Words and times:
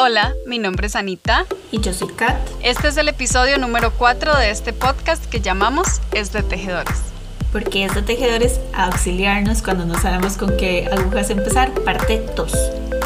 Hola, 0.00 0.32
mi 0.46 0.60
nombre 0.60 0.86
es 0.86 0.94
Anita. 0.94 1.44
Y 1.72 1.80
yo 1.80 1.92
soy 1.92 2.06
Kat. 2.14 2.36
Este 2.62 2.86
es 2.86 2.96
el 2.98 3.08
episodio 3.08 3.58
número 3.58 3.92
4 3.98 4.36
de 4.36 4.52
este 4.52 4.72
podcast 4.72 5.26
que 5.26 5.40
llamamos 5.40 6.00
Es 6.12 6.32
de 6.32 6.44
Tejedores. 6.44 7.00
Porque 7.50 7.84
es 7.84 7.96
de 7.96 8.02
Tejedores 8.02 8.60
auxiliarnos 8.74 9.60
cuando 9.60 9.86
no 9.86 10.00
sabemos 10.00 10.36
con 10.36 10.56
qué 10.56 10.88
agujas 10.92 11.30
empezar, 11.30 11.72
parte 11.80 12.24
2. 12.36 12.52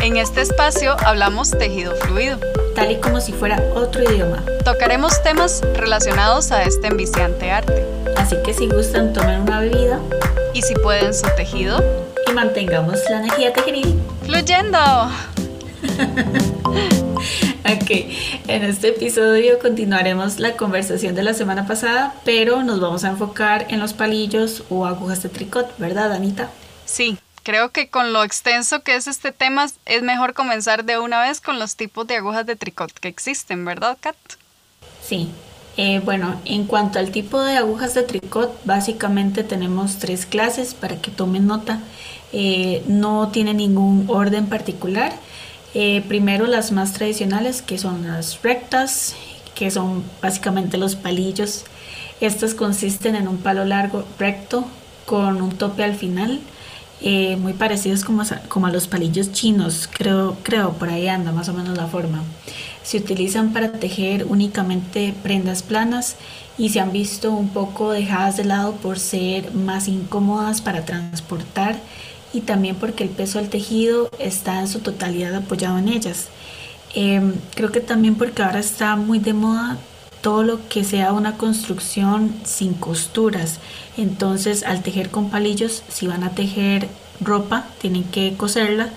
En 0.02 0.19
este 0.19 0.43
espacio 0.43 0.95
hablamos 1.07 1.52
tejido 1.52 1.97
fluido. 1.97 2.39
Tal 2.75 2.91
y 2.91 3.01
como 3.01 3.23
si 3.23 3.33
fuera 3.33 3.59
otro 3.74 4.02
idioma. 4.02 4.45
Tocaremos 4.62 5.23
temas 5.23 5.62
relacionados 5.74 6.52
a 6.52 6.62
este 6.62 6.88
enviciante 6.88 7.51
arte. 7.51 7.87
Así 8.19 8.37
que 8.45 8.52
si 8.52 8.66
gustan, 8.66 9.15
tomen 9.15 9.41
una 9.41 9.61
bebida. 9.61 9.98
Y 10.52 10.61
si 10.61 10.74
pueden, 10.74 11.15
su 11.15 11.27
tejido. 11.37 11.83
Y 12.29 12.33
mantengamos 12.33 12.98
la 13.09 13.20
energía 13.20 13.51
tejeril 13.55 13.98
fluyendo. 14.27 14.79
ok, 16.73 17.91
en 18.49 18.65
este 18.65 18.89
episodio 18.89 19.59
continuaremos 19.59 20.39
la 20.39 20.57
conversación 20.57 21.15
de 21.15 21.23
la 21.23 21.35
semana 21.35 21.67
pasada, 21.67 22.15
pero 22.25 22.62
nos 22.62 22.81
vamos 22.81 23.05
a 23.05 23.09
enfocar 23.09 23.67
en 23.69 23.81
los 23.81 23.93
palillos 23.93 24.65
o 24.71 24.87
agujas 24.87 25.23
de 25.23 25.29
tricot, 25.29 25.77
¿verdad, 25.79 26.12
Anita? 26.12 26.51
Sí, 26.85 27.19
creo 27.43 27.71
que 27.71 27.89
con 27.89 28.12
lo 28.12 28.25
extenso 28.25 28.83
que 28.83 28.95
es 28.95 29.07
este 29.07 29.33
tema 29.33 29.67
es 29.87 30.03
mejor 30.03 30.35
comenzar 30.35 30.85
de 30.85 30.98
una 30.98 31.23
vez 31.23 31.41
con 31.41 31.59
los 31.59 31.77
tipos 31.77 32.07
de 32.07 32.17
agujas 32.17 32.47
de 32.47 32.57
tricot 32.57 32.93
que 32.93 33.09
existen, 33.09 33.65
¿verdad, 33.65 33.97
Kat? 34.01 34.17
Sí. 35.03 35.31
Eh, 35.79 36.03
bueno, 36.05 36.39
en 36.45 36.67
cuanto 36.67 36.98
al 36.98 37.11
tipo 37.11 37.41
de 37.41 37.57
agujas 37.57 37.95
de 37.95 38.03
tricot, 38.03 38.61
básicamente 38.65 39.43
tenemos 39.43 39.98
tres 39.98 40.27
clases 40.27 40.75
para 40.75 41.01
que 41.01 41.11
tomen 41.11 41.47
nota. 41.47 41.81
Eh, 42.33 42.83
no 42.87 43.29
tiene 43.29 43.55
ningún 43.55 44.05
orden 44.09 44.48
particular. 44.48 45.12
Eh, 45.75 46.03
primero 46.06 46.47
las 46.47 46.70
más 46.70 46.92
tradicionales 46.92 47.62
que 47.62 47.78
son 47.78 48.06
las 48.06 48.42
rectas, 48.42 49.15
que 49.55 49.70
son 49.70 50.05
básicamente 50.20 50.77
los 50.77 50.97
palillos. 50.97 51.64
Estas 52.20 52.55
consisten 52.55 53.14
en 53.14 53.27
un 53.27 53.39
palo 53.39 53.64
largo 53.64 54.05
recto 54.19 54.64
con 55.06 55.41
un 55.42 55.53
tope 55.53 55.83
al 55.83 55.95
final, 55.95 56.41
eh, 57.01 57.37
muy 57.37 57.53
parecidos 57.53 58.05
como, 58.05 58.23
como, 58.48 58.67
a 58.67 58.70
los 58.70 58.87
palillos 58.87 59.33
chinos, 59.33 59.89
creo, 59.92 60.37
creo, 60.45 60.73
por 60.75 60.89
ahí 60.89 61.09
anda 61.09 61.33
más 61.33 61.48
o 61.48 61.55
menos 61.55 61.77
la 61.77 61.89
forma. 61.89 62.23
Se 62.84 62.98
utilizan 62.98 63.53
para 63.53 63.73
tejer 63.73 64.27
únicamente 64.29 65.14
prendas 65.23 65.62
planas 65.62 66.17
y 66.59 66.69
se 66.69 66.81
han 66.81 66.92
visto 66.92 67.33
un 67.33 67.48
poco 67.48 67.91
dejadas 67.91 68.36
de 68.36 68.45
lado 68.45 68.75
por 68.75 68.98
ser 68.98 69.53
más 69.53 69.89
incómodas 69.89 70.61
para 70.61 70.84
transportar 70.84 71.77
y 72.33 72.41
también 72.41 72.77
porque 72.77 73.05
el 73.05 73.11
peso 73.11 73.38
del 73.38 73.50
tejido 73.50 74.11
está 74.19 74.61
en 74.61 74.69
su 74.69 74.80
totalidad 74.80 75.34
apoyado 75.34 75.78
en 75.78 75.88
ellas. 75.88 76.28
Em, 76.94 77.34
creo 77.55 77.72
que 77.72 77.80
también 77.80 78.16
porque 78.16 78.42
ahora 78.42 78.61
está 78.61 78.97
muy 78.97 79.19
de 79.19 79.33
moda 79.33 79.78
todo 80.20 80.42
lo 80.42 80.69
que 80.69 80.84
sea 80.84 81.12
una 81.12 81.36
construcción 81.36 82.34
sin 82.44 82.74
costuras. 82.74 83.58
Entonces 83.97 84.62
al 84.62 84.83
tejer 84.83 85.11
con 85.11 85.30
palillos, 85.30 85.83
si 85.89 86.06
van 86.06 86.22
a 86.22 86.30
tejer 86.30 86.89
ropa, 87.20 87.66
tienen 87.80 88.05
que 88.05 88.34
coserla 88.36 88.91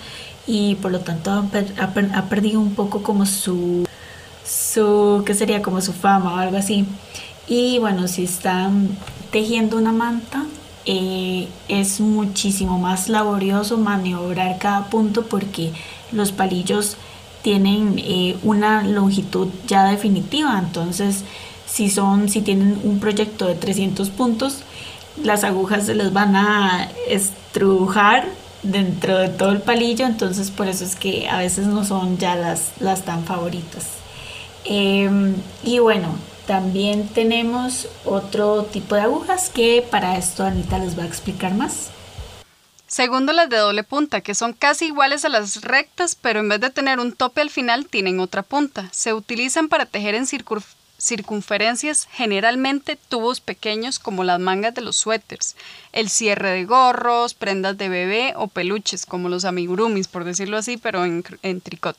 y 0.47 0.75
por 0.75 0.91
lo 0.91 0.99
tanto 0.99 1.31
ha, 1.31 2.21
perdido 2.29 2.59
un 2.59 2.75
poco 2.75 3.01
como 3.01 3.25
su, 3.25 3.87
su, 4.45 5.23
¿qué 5.25 5.33
sería? 5.33 5.61
Como 5.61 5.81
su 5.81 5.93
fama 5.93 6.35
o 6.35 6.37
algo 6.37 6.57
así. 6.57 6.85
Y 7.47 7.79
bueno, 7.79 8.07
si 8.07 8.23
están 8.23 8.89
tejiendo 9.31 9.77
una 9.77 9.91
manta, 9.91 10.45
eh, 10.85 11.47
es 11.67 11.99
muchísimo 11.99 12.77
más 12.77 13.09
laborioso 13.09 13.77
maniobrar 13.77 14.57
cada 14.59 14.89
punto 14.89 15.25
porque 15.25 15.71
los 16.11 16.31
palillos 16.31 16.97
tienen 17.41 17.95
eh, 17.97 18.37
una 18.43 18.83
longitud 18.83 19.49
ya 19.67 19.85
definitiva. 19.85 20.57
Entonces 20.59 21.23
si 21.65 21.89
son 21.89 22.29
si 22.29 22.41
tienen 22.41 22.79
un 22.83 22.99
proyecto 22.99 23.47
de 23.47 23.55
300 23.55 24.09
puntos 24.11 24.59
las 25.23 25.43
agujas 25.43 25.85
se 25.85 25.95
les 25.95 26.11
van 26.13 26.35
a 26.35 26.89
estrujar 27.07 28.27
dentro 28.63 29.17
de 29.17 29.29
todo 29.29 29.51
el 29.51 29.61
palillo. 29.61 30.05
Entonces 30.05 30.51
por 30.51 30.67
eso 30.67 30.83
es 30.83 30.95
que 30.95 31.27
a 31.29 31.37
veces 31.37 31.67
no 31.67 31.85
son 31.85 32.17
ya 32.17 32.35
las, 32.35 32.73
las 32.79 33.03
tan 33.05 33.23
favoritas. 33.23 33.85
Em, 34.65 35.35
y 35.63 35.79
bueno 35.79 36.09
también 36.45 37.07
tenemos 37.07 37.87
otro 38.05 38.63
tipo 38.63 38.95
de 38.95 39.01
agujas 39.01 39.49
que 39.49 39.85
para 39.89 40.17
esto 40.17 40.43
Anita 40.43 40.79
les 40.79 40.97
va 40.97 41.03
a 41.03 41.07
explicar 41.07 41.53
más. 41.53 41.89
Segundo 42.87 43.33
las 43.33 43.49
de 43.49 43.57
doble 43.57 43.83
punta, 43.83 44.21
que 44.21 44.35
son 44.35 44.53
casi 44.53 44.85
iguales 44.85 45.25
a 45.25 45.29
las 45.29 45.61
rectas, 45.61 46.15
pero 46.15 46.39
en 46.39 46.49
vez 46.49 46.61
de 46.61 46.69
tener 46.69 46.99
un 46.99 47.13
tope 47.13 47.41
al 47.41 47.49
final 47.49 47.87
tienen 47.87 48.19
otra 48.19 48.43
punta. 48.43 48.87
Se 48.91 49.13
utilizan 49.13 49.69
para 49.69 49.87
tejer 49.87 50.13
en 50.13 50.27
circunferencias 50.97 52.07
generalmente 52.11 52.95
tubos 52.95 53.41
pequeños 53.41 53.97
como 53.97 54.23
las 54.23 54.39
mangas 54.39 54.75
de 54.75 54.81
los 54.81 54.97
suéteres, 54.97 55.55
el 55.93 56.09
cierre 56.09 56.51
de 56.51 56.65
gorros, 56.65 57.33
prendas 57.33 57.75
de 57.77 57.89
bebé 57.89 58.33
o 58.37 58.47
peluches 58.47 59.07
como 59.07 59.29
los 59.29 59.45
amigurumis, 59.45 60.07
por 60.07 60.23
decirlo 60.23 60.57
así, 60.57 60.77
pero 60.77 61.05
en, 61.05 61.23
en 61.41 61.61
tricot 61.61 61.97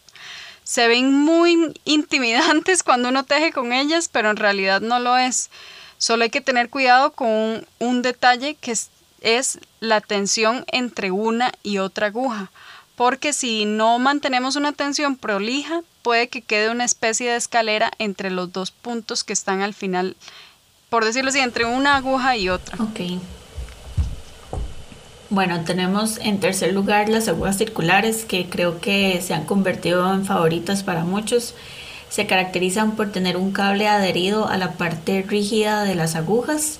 se 0.67 0.89
ven 0.89 1.15
muy 1.15 1.73
intimidantes 1.85 2.83
cuando 2.83 3.11
uno 3.11 3.25
teje 3.25 3.53
con 3.53 3.73
ellas, 3.73 4.09
pero 4.11 4.31
en 4.31 4.37
realidad 4.37 4.81
no 4.81 4.99
lo 4.99 5.17
es. 5.17 5.49
Solo 5.97 6.25
hay 6.25 6.31
que 6.31 6.41
tener 6.41 6.71
cuidado 6.71 7.13
con 7.13 7.65
un, 7.79 8.03
detalle 8.03 8.57
que 8.57 8.73
es, 9.21 9.61
la 9.79 10.01
tensión 10.01 10.65
entre 10.67 11.13
una 11.13 11.53
y 11.63 11.79
otra 11.79 12.09
aguja, 12.09 12.51
porque 12.97 13.33
si 13.33 13.65
no 13.65 14.01
mantenemos 14.01 14.57
una 14.57 14.73
tensión 14.73 15.17
prolija, 15.17 15.83
puede 16.03 16.29
que 16.29 16.43
quede 16.43 16.69
una 16.71 16.85
especie 16.85 17.31
de 17.31 17.37
escalera 17.37 17.93
entre 18.01 18.31
los 18.31 18.53
dos 18.53 18.73
puntos 18.73 19.23
que 19.23 19.33
están 19.33 19.63
al 19.63 19.73
final, 19.73 20.17
por 20.91 21.05
decirlo 21.05 21.31
así, 21.31 21.39
entre 21.39 21.65
una 21.65 21.95
aguja 21.95 22.37
y 22.37 22.49
otra. 22.49 22.77
Bueno, 25.29 25.63
tenemos 25.65 26.19
en 26.19 26.39
tercer 26.39 26.73
lugar 26.73 27.09
las 27.09 27.27
agujas 27.27 27.59
circulares 27.59 28.25
que 28.25 28.47
creo 28.49 28.81
que 28.81 29.21
se 29.21 29.35
han 29.35 29.45
convertido 29.45 30.13
en 30.15 30.25
favoritas 30.25 30.85
para 30.85 31.03
muchos. 31.03 31.55
Se 32.09 32.27
caracterizan 32.27 32.93
por 32.95 33.11
tener 33.11 33.37
un 33.37 33.51
cable 33.51 33.89
adherido 33.89 34.47
a 34.47 34.57
la 34.57 34.75
parte 34.75 35.25
rígida 35.27 35.83
de 35.83 35.97
las 35.97 36.15
agujas. 36.15 36.79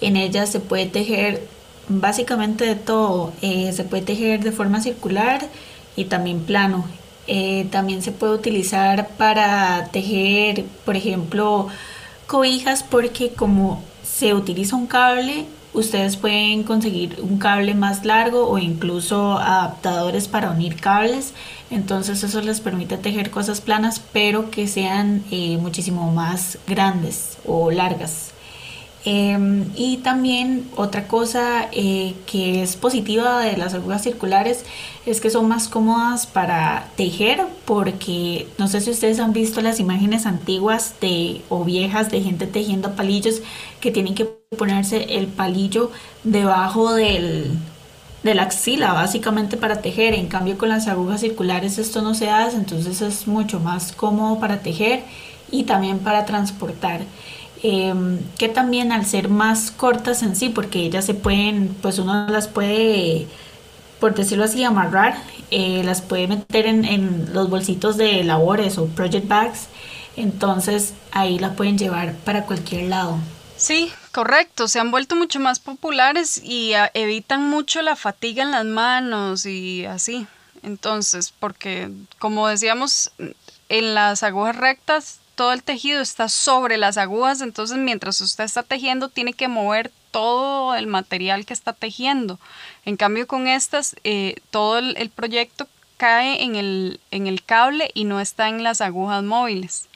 En 0.00 0.16
ellas 0.16 0.50
se 0.50 0.58
puede 0.58 0.86
tejer 0.86 1.46
básicamente 1.88 2.64
de 2.64 2.76
todo. 2.76 3.34
Eh, 3.42 3.72
se 3.74 3.84
puede 3.84 4.02
tejer 4.02 4.42
de 4.42 4.52
forma 4.52 4.80
circular 4.80 5.42
y 5.94 6.06
también 6.06 6.40
plano. 6.40 6.86
Eh, 7.26 7.66
también 7.70 8.00
se 8.00 8.10
puede 8.10 8.32
utilizar 8.32 9.08
para 9.18 9.88
tejer, 9.92 10.64
por 10.86 10.96
ejemplo, 10.96 11.68
cobijas 12.26 12.82
porque 12.82 13.32
como 13.32 13.82
se 14.02 14.32
utiliza 14.32 14.76
un 14.76 14.86
cable, 14.86 15.44
Ustedes 15.74 16.18
pueden 16.18 16.64
conseguir 16.64 17.16
un 17.22 17.38
cable 17.38 17.74
más 17.74 18.04
largo 18.04 18.46
o 18.48 18.58
incluso 18.58 19.38
adaptadores 19.38 20.28
para 20.28 20.50
unir 20.50 20.76
cables. 20.76 21.32
Entonces 21.70 22.22
eso 22.22 22.42
les 22.42 22.60
permite 22.60 22.98
tejer 22.98 23.30
cosas 23.30 23.62
planas 23.62 24.00
pero 24.12 24.50
que 24.50 24.68
sean 24.68 25.24
eh, 25.30 25.56
muchísimo 25.56 26.12
más 26.12 26.58
grandes 26.66 27.38
o 27.46 27.70
largas. 27.70 28.31
Em, 29.04 29.64
y 29.74 29.96
también 29.98 30.70
otra 30.76 31.08
cosa 31.08 31.68
eh, 31.72 32.14
que 32.24 32.62
es 32.62 32.76
positiva 32.76 33.40
de 33.40 33.56
las 33.56 33.74
agujas 33.74 34.02
circulares 34.04 34.64
es 35.06 35.20
que 35.20 35.28
son 35.28 35.48
más 35.48 35.66
cómodas 35.68 36.26
para 36.26 36.86
tejer 36.96 37.44
porque 37.64 38.46
no 38.58 38.68
sé 38.68 38.80
si 38.80 38.90
ustedes 38.90 39.18
han 39.18 39.32
visto 39.32 39.60
las 39.60 39.80
imágenes 39.80 40.24
antiguas 40.24 40.94
de 41.00 41.42
o 41.48 41.64
viejas 41.64 42.12
de 42.12 42.20
gente 42.22 42.46
tejiendo 42.46 42.92
palillos 42.94 43.42
que 43.80 43.90
tienen 43.90 44.14
que 44.14 44.26
ponerse 44.56 45.16
el 45.18 45.26
palillo 45.26 45.90
debajo 46.22 46.94
del, 46.94 47.50
de 48.22 48.34
la 48.34 48.42
axila 48.44 48.92
básicamente 48.92 49.56
para 49.56 49.82
tejer. 49.82 50.14
En 50.14 50.28
cambio 50.28 50.56
con 50.58 50.68
las 50.68 50.86
agujas 50.86 51.22
circulares 51.22 51.78
esto 51.78 52.02
no 52.02 52.14
se 52.14 52.30
hace, 52.30 52.56
entonces 52.56 53.00
es 53.00 53.26
mucho 53.26 53.58
más 53.58 53.92
cómodo 53.92 54.38
para 54.38 54.60
tejer 54.60 55.02
y 55.50 55.64
también 55.64 55.98
para 55.98 56.24
transportar. 56.24 57.00
Em, 57.64 58.18
que 58.38 58.48
también 58.48 58.90
al 58.90 59.06
ser 59.06 59.28
más 59.28 59.70
cortas 59.70 60.24
en 60.24 60.34
sí, 60.34 60.48
porque 60.48 60.80
ellas 60.80 61.04
se 61.06 61.14
pueden, 61.14 61.68
pues 61.80 62.00
uno 62.00 62.26
las 62.28 62.48
puede, 62.48 63.28
por 64.00 64.16
decirlo 64.16 64.44
así, 64.44 64.64
amarrar, 64.64 65.16
eh, 65.52 65.82
las 65.84 66.02
puede 66.02 66.26
meter 66.26 66.66
en, 66.66 66.84
en, 66.84 67.32
los 67.32 67.48
bolsitos 67.48 67.96
de 67.96 68.24
labores 68.24 68.78
o 68.78 68.86
project 68.86 69.28
bags, 69.28 69.68
entonces 70.16 70.94
ahí 71.12 71.38
las 71.38 71.54
pueden 71.54 71.78
llevar 71.78 72.16
para 72.24 72.46
cualquier 72.46 72.88
lado. 72.88 73.18
Sí, 73.56 73.92
correcto, 74.10 74.66
se 74.66 74.80
han 74.80 74.90
vuelto 74.90 75.14
mucho 75.14 75.38
más 75.38 75.60
populares 75.60 76.42
y 76.42 76.72
ah, 76.72 76.90
evitan 76.94 77.48
mucho 77.48 77.80
la 77.80 77.94
fatiga 77.94 78.42
en 78.42 78.50
las 78.50 78.64
manos 78.64 79.46
y 79.46 79.86
así. 79.86 80.26
Entonces, 80.64 81.32
porque 81.38 81.92
como 82.18 82.48
decíamos, 82.48 83.12
en 83.68 83.94
las 83.94 84.24
agujas 84.24 84.56
rectas 84.56 85.20
todo 85.34 85.52
el 85.52 85.62
tejido 85.62 86.00
está 86.00 86.28
sobre 86.28 86.76
las 86.76 86.98
agujas, 86.98 87.40
entonces 87.40 87.78
mientras 87.78 88.20
usted 88.20 88.44
está 88.44 88.62
tejiendo 88.62 89.08
tiene 89.08 89.32
que 89.32 89.48
mover 89.48 89.90
todo 90.10 90.74
el 90.74 90.86
material 90.86 91.46
que 91.46 91.54
está 91.54 91.72
tejiendo. 91.72 92.38
En 92.84 92.96
cambio 92.96 93.26
con 93.26 93.48
estas, 93.48 93.96
eh, 94.04 94.36
todo 94.50 94.78
el, 94.78 95.10
proyecto 95.10 95.66
cae 95.96 96.42
en 96.42 96.56
el, 96.56 97.00
en 97.10 97.26
el 97.26 97.42
cable 97.42 97.90
y 97.94 98.04
no 98.04 98.20
está 98.20 98.48
en 98.48 98.62
las 98.62 98.80
agujas 98.80 99.22
móviles. 99.22 99.88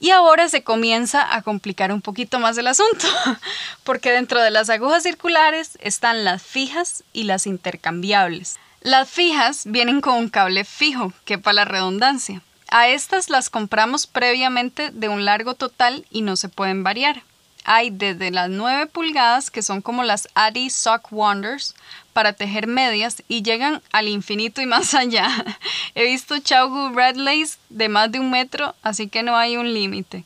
Y 0.00 0.10
ahora 0.10 0.48
se 0.48 0.62
comienza 0.62 1.34
a 1.34 1.42
complicar 1.42 1.92
un 1.92 2.00
poquito 2.00 2.38
más 2.38 2.56
el 2.56 2.68
asunto, 2.68 3.06
porque 3.84 4.12
dentro 4.12 4.40
de 4.40 4.50
las 4.50 4.70
agujas 4.70 5.02
circulares 5.02 5.76
están 5.80 6.24
las 6.24 6.42
fijas 6.42 7.02
y 7.12 7.24
las 7.24 7.46
intercambiables. 7.46 8.58
Las 8.80 9.10
fijas 9.10 9.62
vienen 9.66 10.00
con 10.00 10.14
un 10.14 10.28
cable 10.28 10.64
fijo, 10.64 11.12
que 11.24 11.36
para 11.36 11.54
la 11.54 11.64
redundancia. 11.64 12.42
A 12.70 12.88
estas 12.88 13.30
las 13.30 13.48
compramos 13.48 14.06
previamente 14.06 14.90
de 14.90 15.08
un 15.08 15.24
largo 15.24 15.54
total 15.54 16.04
y 16.10 16.20
no 16.20 16.36
se 16.36 16.50
pueden 16.50 16.84
variar. 16.84 17.22
Hay 17.64 17.90
desde 17.90 18.30
las 18.30 18.50
9 18.50 18.86
pulgadas, 18.86 19.50
que 19.50 19.62
son 19.62 19.82
como 19.82 20.04
las 20.04 20.28
Addy 20.34 20.70
Sock 20.70 21.10
Wonders, 21.10 21.74
para 22.12 22.34
tejer 22.34 22.66
medias 22.66 23.22
y 23.26 23.42
llegan 23.42 23.82
al 23.92 24.08
infinito 24.08 24.60
y 24.60 24.66
más 24.66 24.94
allá. 24.94 25.28
He 25.94 26.04
visto 26.04 26.38
Chaugu 26.38 26.94
Red 26.94 27.16
Lace 27.16 27.58
de 27.68 27.88
más 27.88 28.12
de 28.12 28.20
un 28.20 28.30
metro, 28.30 28.74
así 28.82 29.08
que 29.08 29.22
no 29.22 29.36
hay 29.36 29.56
un 29.56 29.72
límite. 29.72 30.24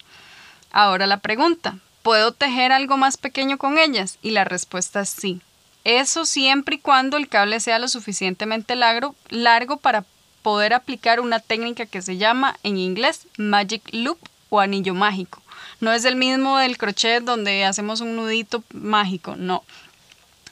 Ahora 0.73 1.07
la 1.07 1.19
pregunta, 1.19 1.79
¿puedo 2.03 2.33
tejer 2.33 2.73
algo 2.73 2.97
más 2.97 3.17
pequeño 3.17 3.59
con 3.59 3.79
ellas? 3.79 4.19
Y 4.23 4.31
la 4.31 4.45
respuesta 4.45 5.03
es 5.03 5.11
sí. 5.11 5.41
Eso 5.85 6.25
siempre 6.25 6.77
y 6.77 6.79
cuando 6.79 7.17
el 7.17 7.29
cable 7.29 7.61
sea 7.61 7.79
lo 7.79 7.89
suficientemente 7.89 8.77
largo, 8.77 9.15
largo 9.29 9.77
para 9.79 10.05
poder 10.43 10.75
aplicar 10.75 11.21
una 11.21 11.41
técnica 11.41 11.87
que 11.87 12.03
se 12.03 12.17
llama 12.17 12.57
en 12.63 12.77
inglés 12.77 13.27
Magic 13.39 13.83
Loop 13.93 14.19
o 14.51 14.61
anillo 14.61 14.95
mágico. 14.95 15.41
No 15.81 15.93
es 15.93 16.05
el 16.05 16.17
mismo 16.17 16.59
del 16.59 16.79
crochet 16.79 17.23
donde 17.23 17.65
hacemos 17.65 18.01
un 18.01 18.17
nudito 18.17 18.63
mágico, 18.73 19.37
no. 19.37 19.65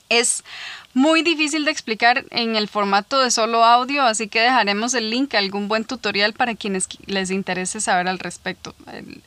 Es 0.08 0.44
muy 0.92 1.22
difícil 1.22 1.64
de 1.64 1.70
explicar 1.70 2.24
en 2.30 2.56
el 2.56 2.66
formato 2.66 3.20
de 3.20 3.30
solo 3.30 3.64
audio, 3.64 4.02
así 4.02 4.26
que 4.26 4.40
dejaremos 4.40 4.92
el 4.94 5.10
link 5.10 5.34
a 5.34 5.38
algún 5.38 5.68
buen 5.68 5.84
tutorial 5.84 6.32
para 6.32 6.56
quienes 6.56 6.88
les 7.06 7.30
interese 7.30 7.80
saber 7.80 8.08
al 8.08 8.18
respecto. 8.18 8.74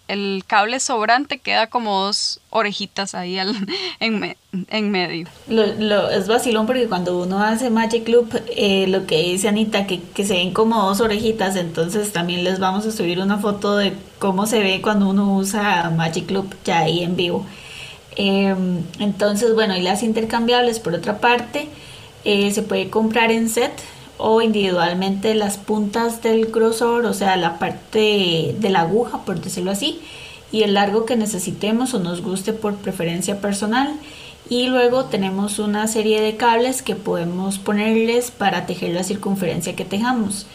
El, 0.07 0.43
cable 0.45 0.79
sobrante 0.81 1.37
queda 1.39 1.67
como 1.67 2.03
dos 2.03 2.41
orejitas 2.49 3.15
ahí 3.15 3.37
en, 3.99 4.91
medio. 4.91 5.27
Lo, 5.47 6.09
es 6.09 6.27
vacilón 6.27 6.65
porque 6.65 6.87
cuando 6.87 7.17
uno 7.17 7.41
hace 7.41 7.69
Magic 7.69 8.07
Loop, 8.09 8.35
eh, 8.55 8.87
lo 8.87 9.05
que 9.05 9.21
dice 9.21 9.47
Anita, 9.47 9.87
que, 9.87 10.01
que 10.01 10.25
se 10.25 10.33
ven 10.33 10.53
como 10.53 10.85
dos 10.85 10.99
orejitas, 10.99 11.55
entonces 11.55 12.11
también 12.11 12.43
les 12.43 12.59
vamos 12.59 12.85
a 12.85 12.91
subir 12.91 13.19
una 13.19 13.37
foto 13.37 13.77
de 13.77 13.93
cómo 14.19 14.45
se 14.47 14.59
ve 14.59 14.81
cuando 14.81 15.07
uno 15.07 15.33
usa 15.35 15.89
Magic 15.91 16.29
Loop 16.29 16.53
ya 16.65 16.79
ahí 16.79 17.03
en 17.03 17.15
vivo. 17.15 17.45
Em, 18.15 18.83
entonces, 18.99 19.53
bueno, 19.53 19.75
y 19.75 19.81
las 19.81 20.03
intercambiables, 20.03 20.79
por 20.79 20.93
otra 20.93 21.19
parte, 21.19 21.67
eh, 22.25 22.51
se 22.51 22.61
puede 22.61 22.89
comprar 22.89 23.31
en 23.31 23.49
set 23.49 23.73
o 24.17 24.41
individualmente 24.41 25.33
las 25.35 25.57
puntas 25.57 26.21
del 26.21 26.45
grosor, 26.47 27.05
o 27.05 27.13
sea, 27.13 27.35
la 27.35 27.59
parte 27.59 28.55
de 28.57 28.69
la 28.69 28.81
aguja, 28.81 29.25
por 29.25 29.41
decirlo 29.41 29.71
así, 29.71 29.99
y 30.51 30.63
el 30.63 30.75
largo 30.75 31.05
que 31.05 31.15
necesitemos 31.15 31.93
o 31.93 31.99
nos 31.99 32.21
guste 32.21 32.53
por 32.53 32.75
preferencia 32.75 33.41
personal. 33.41 33.93
Y 34.49 34.67
luego 34.67 35.05
tenemos 35.05 35.57
una 35.57 35.87
serie 35.87 36.21
de 36.21 36.35
cables 36.35 36.81
que 36.81 36.95
podemos 36.95 37.59
ponerles 37.59 38.29
para 38.29 38.65
tejer 38.65 38.93
la 38.93 39.03
circunferencia 39.03 39.75
que 39.75 39.85
tejamos. 39.85 40.45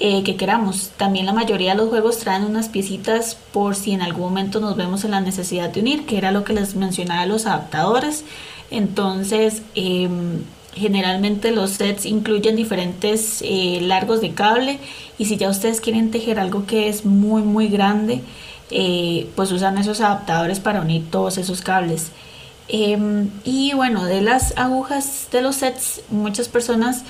Eh, 0.00 0.22
que 0.22 0.36
queramos. 0.36 0.90
También 0.96 1.26
la 1.26 1.32
mayoría 1.32 1.72
de 1.72 1.78
los 1.78 1.88
juegos 1.88 2.18
traen 2.18 2.44
unas 2.44 2.68
piecitas 2.68 3.36
por 3.52 3.74
si 3.74 3.90
en 3.90 4.00
algún 4.00 4.26
momento 4.26 4.60
nos 4.60 4.76
vemos 4.76 5.02
en 5.02 5.10
la 5.10 5.20
necesidad 5.20 5.70
de 5.70 5.80
unir, 5.80 6.06
que 6.06 6.16
era 6.16 6.30
lo 6.30 6.44
que 6.44 6.52
les 6.52 6.76
mencionaba 6.76 7.26
los 7.26 7.46
adaptadores. 7.46 8.24
Entonces, 8.70 9.62
em, 9.74 10.44
generalmente 10.72 11.50
los 11.50 11.70
sets 11.72 12.06
incluyen 12.06 12.54
diferentes 12.54 13.42
eh, 13.42 13.80
largos 13.82 14.20
de 14.20 14.34
cable 14.34 14.78
y 15.18 15.24
si 15.24 15.36
ya 15.36 15.50
ustedes 15.50 15.80
quieren 15.80 16.12
tejer 16.12 16.38
algo 16.38 16.64
que 16.64 16.88
es 16.88 17.04
muy 17.04 17.42
muy 17.42 17.66
grande, 17.66 18.20
eh, 18.70 19.28
pues 19.34 19.50
usan 19.50 19.78
esos 19.78 20.00
adaptadores 20.00 20.60
para 20.60 20.80
unir 20.80 21.10
todos 21.10 21.38
esos 21.38 21.60
cables. 21.60 22.12
Em, 22.68 23.30
y 23.44 23.72
bueno, 23.74 24.04
de 24.04 24.20
las 24.20 24.56
agujas 24.56 25.28
de 25.32 25.42
los 25.42 25.56
sets, 25.56 26.02
muchas 26.10 26.48
personas 26.48 27.02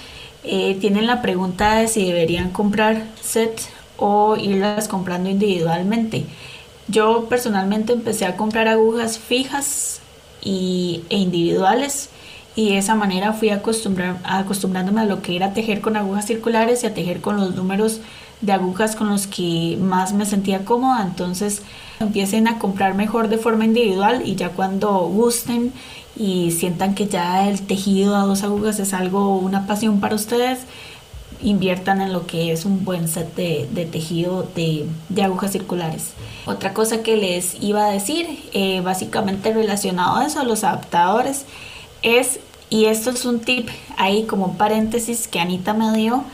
eh, 0.44 0.76
tienen 0.80 1.06
la 1.06 1.22
pregunta 1.22 1.76
de 1.76 1.88
si 1.88 2.06
deberían 2.06 2.50
comprar 2.50 3.04
sets 3.20 3.68
o 3.96 4.36
irlas 4.36 4.88
comprando 4.88 5.28
individualmente. 5.28 6.24
Yo 6.86 7.26
personalmente 7.28 7.92
empecé 7.92 8.24
a 8.24 8.36
comprar 8.36 8.68
agujas 8.68 9.18
fijas 9.18 10.00
y, 10.40 11.02
e 11.10 11.16
individuales 11.16 12.10
y 12.54 12.70
de 12.70 12.78
esa 12.78 12.94
manera 12.94 13.32
fui 13.32 13.50
acostumbrándome 13.50 15.00
a 15.00 15.04
lo 15.04 15.22
que 15.22 15.36
era 15.36 15.52
tejer 15.52 15.80
con 15.80 15.96
agujas 15.96 16.26
circulares 16.26 16.82
y 16.82 16.86
a 16.86 16.94
tejer 16.94 17.20
con 17.20 17.36
los 17.36 17.54
números 17.54 18.00
de 18.40 18.52
agujas 18.52 18.96
con 18.96 19.08
los 19.08 19.26
que 19.26 19.76
más 19.80 20.12
me 20.12 20.26
sentía 20.26 20.64
cómoda. 20.64 21.02
Entonces 21.04 21.62
empiecen 22.00 22.48
a 22.48 22.58
comprar 22.58 22.94
mejor 22.94 23.28
de 23.28 23.38
forma 23.38 23.64
individual 23.64 24.22
y 24.24 24.36
ya 24.36 24.50
cuando 24.50 24.92
gusten 25.06 25.72
y 26.18 26.50
sientan 26.50 26.94
que 26.94 27.06
ya 27.06 27.48
el 27.48 27.62
tejido 27.62 28.16
a 28.16 28.22
dos 28.22 28.42
agujas 28.42 28.80
es 28.80 28.92
algo, 28.92 29.38
una 29.38 29.66
pasión 29.66 30.00
para 30.00 30.16
ustedes, 30.16 30.60
inviertan 31.40 32.00
en 32.00 32.12
lo 32.12 32.26
que 32.26 32.50
es 32.50 32.64
un 32.64 32.84
buen 32.84 33.06
set 33.06 33.34
de, 33.36 33.88
tejido 33.90 34.48
de, 34.54 34.88
agujas 35.22 35.52
circulares. 35.52 36.10
Otra 36.46 36.74
cosa 36.74 37.02
que 37.04 37.16
les 37.16 37.62
iba 37.62 37.86
a 37.86 37.90
decir, 37.90 38.26
eh, 38.52 38.80
básicamente 38.80 39.52
relacionado 39.52 40.16
a 40.16 40.26
eso, 40.26 40.40
a 40.40 40.44
los 40.44 40.64
adaptadores, 40.64 41.44
es, 42.02 42.40
y 42.68 42.86
esto 42.86 43.10
es 43.10 43.24
un 43.24 43.38
tip 43.38 43.68
ahí 43.96 44.24
como 44.24 44.54
paréntesis 44.54 45.28
que 45.28 45.38
Anita 45.38 45.72
me 45.72 45.96
dio, 45.96 46.24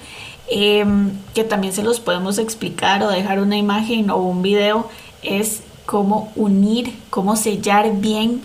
em, 0.48 1.10
que 1.34 1.44
también 1.44 1.74
se 1.74 1.82
los 1.82 2.00
podemos 2.00 2.38
explicar 2.38 3.02
o 3.02 3.10
dejar 3.10 3.40
una 3.40 3.58
imagen 3.58 4.08
o 4.08 4.16
un 4.16 4.40
video, 4.40 4.88
es 5.22 5.60
cómo 5.84 6.32
unir, 6.36 6.94
cómo 7.10 7.36
sellar 7.36 8.00
bien 8.00 8.40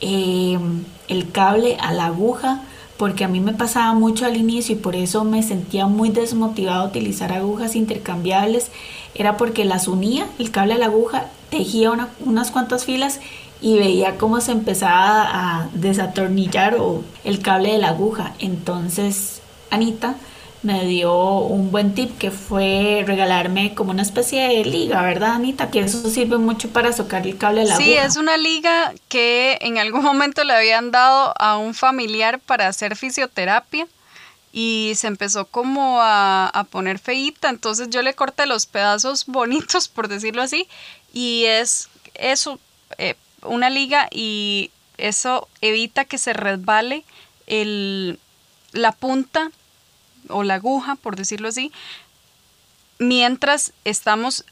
Em, 0.00 0.84
el 1.08 1.30
cable 1.32 1.76
a 1.80 1.92
la 1.92 2.06
aguja 2.06 2.62
porque 2.98 3.24
a 3.24 3.28
mí 3.28 3.40
me 3.40 3.52
pasaba 3.52 3.94
mucho 3.94 4.26
al 4.26 4.36
inicio 4.36 4.74
y 4.74 4.78
por 4.78 4.94
eso 4.94 5.24
me 5.24 5.42
sentía 5.42 5.86
muy 5.86 6.10
desmotivada 6.10 6.82
a 6.82 6.86
utilizar 6.86 7.32
agujas 7.32 7.74
intercambiables 7.74 8.70
era 9.14 9.36
porque 9.36 9.64
las 9.64 9.88
unía 9.88 10.26
el 10.38 10.50
cable 10.50 10.74
a 10.74 10.78
la 10.78 10.86
aguja 10.86 11.26
tejía 11.50 11.90
unas 12.24 12.50
cuantas 12.50 12.84
filas 12.84 13.20
y 13.60 13.78
veía 13.78 14.18
cómo 14.18 14.40
se 14.40 14.52
empezaba 14.52 15.26
a 15.30 15.68
desatornillar 15.74 16.76
o 16.76 17.02
el 17.24 17.40
cable 17.40 17.72
de 17.72 17.78
la 17.78 17.88
aguja. 17.88 18.34
Entonces 18.38 19.40
Anita 19.70 20.14
me 20.62 20.86
dio 20.86 21.38
un 21.38 21.70
buen 21.70 21.94
tip 21.94 22.18
que 22.18 22.30
fue 22.30 23.04
regalarme 23.06 23.74
como 23.74 23.90
una 23.92 24.02
especie 24.02 24.48
de 24.48 24.64
liga, 24.64 25.02
¿verdad, 25.02 25.34
Anita? 25.34 25.70
Que 25.70 25.80
eso 25.80 26.08
sirve 26.10 26.38
mucho 26.38 26.68
para 26.70 26.92
socar 26.92 27.26
el 27.26 27.38
cable 27.38 27.60
de 27.60 27.68
la 27.68 27.76
Sí, 27.76 27.94
es 27.94 28.16
una 28.16 28.36
liga 28.36 28.92
que 29.08 29.58
en 29.60 29.78
algún 29.78 30.02
momento 30.02 30.42
le 30.44 30.54
habían 30.54 30.90
dado 30.90 31.32
a 31.38 31.58
un 31.58 31.74
familiar 31.74 32.40
para 32.40 32.66
hacer 32.66 32.96
fisioterapia 32.96 33.86
y 34.52 34.92
se 34.96 35.06
empezó 35.06 35.44
como 35.44 35.98
a, 36.00 36.66
poner 36.70 36.98
feíta, 36.98 37.50
entonces 37.50 37.90
yo 37.90 38.02
le 38.02 38.14
corté 38.14 38.46
los 38.46 38.66
pedazos 38.66 39.26
bonitos, 39.26 39.88
por 39.88 40.08
decirlo 40.08 40.42
así, 40.42 40.66
y 41.12 41.44
es 41.44 41.88
eso, 42.14 42.58
eh, 42.96 43.14
una 43.42 43.70
liga 43.70 44.08
y 44.10 44.72
eso 44.96 45.46
evita 45.60 46.04
que 46.04 46.18
se 46.18 46.32
resbale 46.32 47.04
el, 47.46 48.18
la 48.72 48.90
punta 48.90 49.52
o 50.28 50.42
la 50.42 50.54
aguja, 50.54 50.96
por 50.96 51.16
decirlo 51.16 51.48
así, 51.48 51.72
mientras 52.98 53.72
estamos 53.84 54.44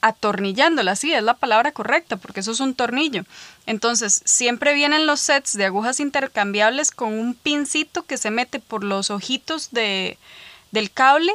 atornillándola, 0.00 0.94
sí, 0.94 1.12
es 1.12 1.22
la 1.22 1.34
palabra 1.34 1.72
correcta, 1.72 2.16
porque 2.16 2.40
eso 2.40 2.52
es 2.52 2.60
un 2.60 2.74
tornillo. 2.74 3.24
Entonces, 3.66 4.22
siempre 4.24 4.74
vienen 4.74 5.06
los 5.06 5.20
sets 5.20 5.54
de 5.54 5.64
agujas 5.64 6.00
intercambiables 6.00 6.90
con 6.90 7.12
un 7.12 7.34
pincito 7.34 8.02
que 8.02 8.18
se 8.18 8.30
mete 8.30 8.60
por 8.60 8.84
los 8.84 9.10
ojitos 9.10 9.70
de, 9.72 10.18
del 10.70 10.90
cable 10.90 11.32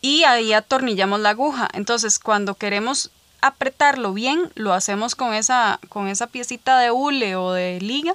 y 0.00 0.24
ahí 0.24 0.52
atornillamos 0.52 1.20
la 1.20 1.30
aguja. 1.30 1.68
Entonces, 1.72 2.18
cuando 2.18 2.54
queremos 2.54 3.10
apretarlo 3.40 4.12
bien, 4.12 4.52
lo 4.54 4.72
hacemos 4.72 5.14
con 5.14 5.34
esa, 5.34 5.80
con 5.88 6.08
esa 6.08 6.28
piecita 6.28 6.78
de 6.78 6.92
hule 6.92 7.34
o 7.34 7.52
de 7.52 7.80
liga 7.80 8.14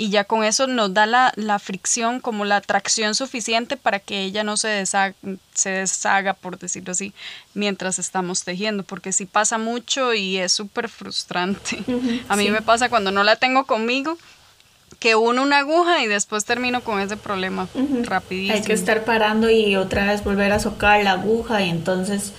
y 0.00 0.08
ya 0.08 0.24
con 0.24 0.44
eso 0.44 0.66
nos 0.66 0.94
da 0.94 1.04
la, 1.04 1.58
fricción, 1.58 2.20
como 2.20 2.46
la 2.46 2.62
tracción 2.62 3.14
suficiente 3.14 3.76
para 3.76 3.98
que 3.98 4.22
ella 4.22 4.42
no 4.44 4.56
se 4.56 4.68
deshaga, 4.68 5.14
se 5.52 5.68
deshaga, 5.68 6.32
por 6.32 6.58
decirlo 6.58 6.92
así, 6.92 7.12
mientras 7.52 7.98
estamos 7.98 8.42
tejiendo, 8.42 8.82
porque 8.82 9.12
sí 9.12 9.26
pasa 9.26 9.58
mucho 9.58 10.14
y 10.14 10.38
es 10.38 10.52
súper 10.52 10.88
frustrante. 10.88 11.84
A 12.30 12.36
mí 12.36 12.50
me 12.50 12.62
pasa 12.62 12.88
cuando 12.88 13.10
no 13.10 13.24
la 13.24 13.36
tengo 13.36 13.66
conmigo, 13.66 14.16
que 15.00 15.16
uno 15.16 15.42
una 15.42 15.58
aguja 15.58 16.02
y 16.02 16.06
después 16.06 16.46
termino 16.46 16.80
con 16.80 16.98
ese 16.98 17.18
problema 17.18 17.68
rapidísimo. 18.04 18.54
Hay 18.54 18.62
que 18.62 18.72
estar 18.72 19.04
parando 19.04 19.50
y 19.50 19.76
otra 19.76 20.06
vez 20.06 20.24
volver 20.24 20.52
a 20.52 20.60
socar 20.60 21.04
la 21.04 21.12
aguja 21.12 21.60
y 21.60 21.68
entonces 21.68 22.32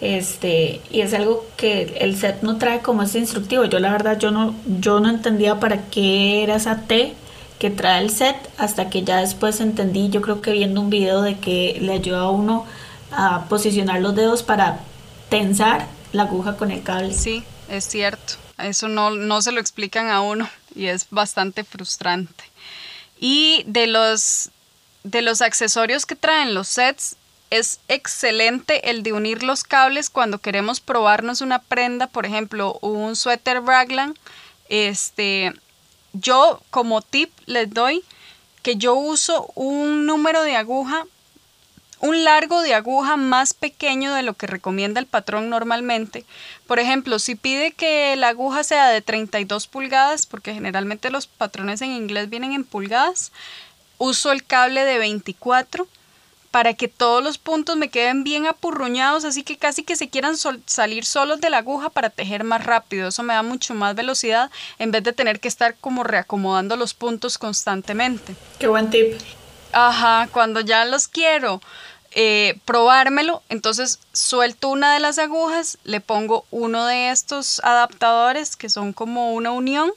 este 0.00 0.80
y 0.90 1.00
es 1.00 1.12
algo 1.14 1.44
que 1.56 1.96
el 2.00 2.16
set 2.16 2.42
no 2.42 2.58
trae 2.58 2.80
como 2.80 3.02
ese 3.02 3.18
instructivo 3.18 3.64
yo 3.64 3.80
la 3.80 3.90
verdad 3.90 4.18
yo 4.18 4.30
no 4.30 4.54
yo 4.80 5.00
no 5.00 5.10
entendía 5.10 5.58
para 5.58 5.86
qué 5.86 6.44
era 6.44 6.56
esa 6.56 6.82
T 6.82 7.14
que 7.58 7.70
trae 7.70 8.00
el 8.02 8.10
set 8.10 8.36
hasta 8.58 8.90
que 8.90 9.02
ya 9.02 9.16
después 9.16 9.60
entendí 9.60 10.08
yo 10.08 10.20
creo 10.20 10.40
que 10.40 10.52
viendo 10.52 10.80
un 10.80 10.90
video 10.90 11.22
de 11.22 11.38
que 11.38 11.78
le 11.80 11.94
ayuda 11.94 12.20
a 12.20 12.30
uno 12.30 12.64
a 13.10 13.46
posicionar 13.48 14.00
los 14.00 14.14
dedos 14.14 14.42
para 14.42 14.80
tensar 15.28 15.86
la 16.12 16.22
aguja 16.24 16.56
con 16.56 16.70
el 16.70 16.82
cable. 16.82 17.14
Sí, 17.14 17.44
es 17.68 17.84
cierto. 17.84 18.34
Eso 18.58 18.88
no, 18.88 19.10
no 19.10 19.42
se 19.42 19.52
lo 19.52 19.60
explican 19.60 20.08
a 20.08 20.20
uno 20.20 20.48
y 20.74 20.86
es 20.86 21.06
bastante 21.10 21.64
frustrante. 21.64 22.44
Y 23.20 23.62
de 23.66 23.86
los, 23.86 24.50
de 25.04 25.22
los 25.22 25.42
accesorios 25.42 26.06
que 26.06 26.16
traen 26.16 26.54
los 26.54 26.68
sets, 26.68 27.16
es 27.50 27.80
excelente 27.88 28.90
el 28.90 29.02
de 29.02 29.12
unir 29.12 29.42
los 29.42 29.64
cables 29.64 30.10
cuando 30.10 30.38
queremos 30.38 30.80
probarnos 30.80 31.40
una 31.40 31.60
prenda, 31.60 32.06
por 32.06 32.26
ejemplo, 32.26 32.78
un 32.82 33.16
suéter 33.16 33.62
Raglan. 33.62 34.14
Este, 34.68 35.54
yo 36.12 36.60
como 36.70 37.00
tip 37.00 37.30
les 37.46 37.72
doy 37.72 38.04
que 38.62 38.76
yo 38.76 38.94
uso 38.94 39.50
un 39.54 40.04
número 40.04 40.42
de 40.42 40.56
aguja, 40.56 41.04
un 42.00 42.22
largo 42.22 42.60
de 42.60 42.74
aguja 42.74 43.16
más 43.16 43.54
pequeño 43.54 44.14
de 44.14 44.22
lo 44.22 44.34
que 44.34 44.46
recomienda 44.46 45.00
el 45.00 45.06
patrón 45.06 45.48
normalmente. 45.48 46.26
Por 46.66 46.78
ejemplo, 46.78 47.18
si 47.18 47.34
pide 47.34 47.72
que 47.72 48.14
la 48.16 48.28
aguja 48.28 48.62
sea 48.62 48.88
de 48.88 49.00
32 49.00 49.66
pulgadas, 49.68 50.26
porque 50.26 50.52
generalmente 50.52 51.10
los 51.10 51.26
patrones 51.26 51.80
en 51.80 51.92
inglés 51.92 52.28
vienen 52.28 52.52
en 52.52 52.64
pulgadas, 52.64 53.32
uso 53.96 54.32
el 54.32 54.44
cable 54.44 54.84
de 54.84 54.98
24 54.98 55.88
para 56.58 56.74
que 56.74 56.88
todos 56.88 57.22
los 57.22 57.38
puntos 57.38 57.76
me 57.76 57.88
queden 57.88 58.24
bien 58.24 58.44
apurruñados, 58.44 59.24
así 59.24 59.44
que 59.44 59.56
casi 59.56 59.84
que 59.84 59.94
se 59.94 60.08
quieran 60.08 60.34
salir 60.66 61.04
solos 61.04 61.40
de 61.40 61.50
la 61.50 61.58
aguja 61.58 61.88
para 61.88 62.10
tejer 62.10 62.42
más 62.42 62.64
rápido. 62.64 63.10
Eso 63.10 63.22
me 63.22 63.32
da 63.32 63.44
mucho 63.44 63.74
más 63.74 63.94
velocidad 63.94 64.50
en 64.80 64.90
vez 64.90 65.04
de 65.04 65.12
tener 65.12 65.38
que 65.38 65.46
estar 65.46 65.76
como 65.76 66.02
reacomodando 66.02 66.74
los 66.74 66.94
puntos 66.94 67.38
constantemente. 67.38 68.34
Qué 68.58 68.66
buen 68.66 68.90
tip. 68.90 69.20
Ajá, 69.70 70.28
cuando 70.32 70.58
ya 70.58 70.84
los 70.84 71.06
quiero 71.06 71.60
eh, 72.10 72.58
probármelo, 72.64 73.44
entonces 73.50 74.00
suelto 74.12 74.68
una 74.68 74.92
de 74.92 74.98
las 74.98 75.20
agujas, 75.20 75.78
le 75.84 76.00
pongo 76.00 76.44
uno 76.50 76.86
de 76.86 77.10
estos 77.10 77.60
adaptadores 77.60 78.56
que 78.56 78.68
son 78.68 78.92
como 78.92 79.32
una 79.32 79.52
unión 79.52 79.92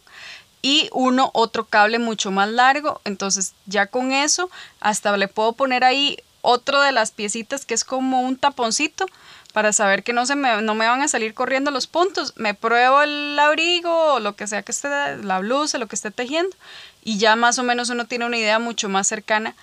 y 0.62 0.90
uno 0.94 1.32
otro 1.34 1.66
cable 1.66 1.98
mucho 1.98 2.30
más 2.30 2.50
largo, 2.50 3.02
entonces 3.04 3.56
ya 3.66 3.88
con 3.88 4.12
eso 4.12 4.52
hasta 4.80 5.18
le 5.18 5.28
puedo 5.28 5.54
poner 5.54 5.84
ahí 5.84 6.20
otro 6.42 6.82
de 6.82 6.92
las 6.92 7.12
piecitas 7.12 7.66
que 7.66 7.74
es 7.74 7.84
como 7.84 8.22
un 8.22 8.38
taponcito 8.38 9.06
para 9.54 9.74
saber 9.74 10.04
que 10.04 10.14
no, 10.14 10.26
se 10.26 10.36
me, 10.36 10.62
no 10.62 10.76
me 10.76 10.88
van 10.88 11.02
a 11.02 11.08
salir 11.08 11.34
corriendo 11.34 11.72
los 11.72 11.88
puntos. 11.88 12.34
Me 12.38 12.54
pruebo 12.54 13.02
el 13.02 13.38
abrigo 13.38 14.14
o 14.14 14.20
lo 14.20 14.36
que 14.36 14.48
sea 14.48 14.64
que 14.64 14.72
esté, 14.72 14.90
la 15.18 15.40
blusa, 15.40 15.78
lo 15.78 15.88
que 15.88 15.96
esté 15.96 16.12
tejiendo 16.12 16.56
y 17.04 17.18
ya 17.18 17.36
más 17.36 17.60
o 17.60 17.64
menos 17.64 17.90
uno 17.90 18.06
tiene 18.06 18.26
una 18.26 18.38
idea 18.38 18.60
mucho 18.60 18.90
más 18.90 19.08
cercana 19.08 19.56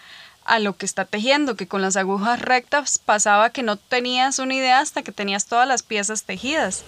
a 0.49 0.59
lo 0.59 0.77
que 0.77 0.87
está 0.87 1.05
tejiendo, 1.05 1.57
que 1.57 1.69
con 1.69 1.83
las 1.83 1.97
agujas 1.97 2.41
rectas 2.41 2.99
pasaba 2.99 3.51
que 3.51 3.63
no 3.63 3.77
tenías 3.77 4.39
una 4.39 4.55
idea 4.55 4.81
hasta 4.81 5.03
que 5.03 5.13
tenías 5.13 5.45
todas 5.45 5.69
las 5.69 5.83
piezas 5.83 6.25
tejidas 6.25 6.85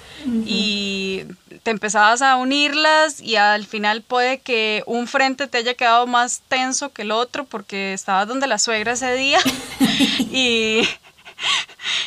y 0.47 1.25
te 1.62 1.71
empezabas 1.71 2.23
a 2.23 2.37
unirlas 2.37 3.21
y 3.21 3.37
al 3.37 3.67
final 3.67 4.00
puede 4.00 4.38
que 4.38 4.83
un 4.87 5.07
frente 5.07 5.47
te 5.47 5.59
haya 5.59 5.75
quedado 5.75 6.07
más 6.07 6.40
tenso 6.49 6.90
que 6.90 7.02
el 7.02 7.11
otro 7.11 7.45
porque 7.45 7.93
estabas 7.93 8.26
donde 8.26 8.47
la 8.47 8.59
suegra 8.59 8.93
ese 8.93 9.12
día 9.12 9.40
y, 10.33 10.88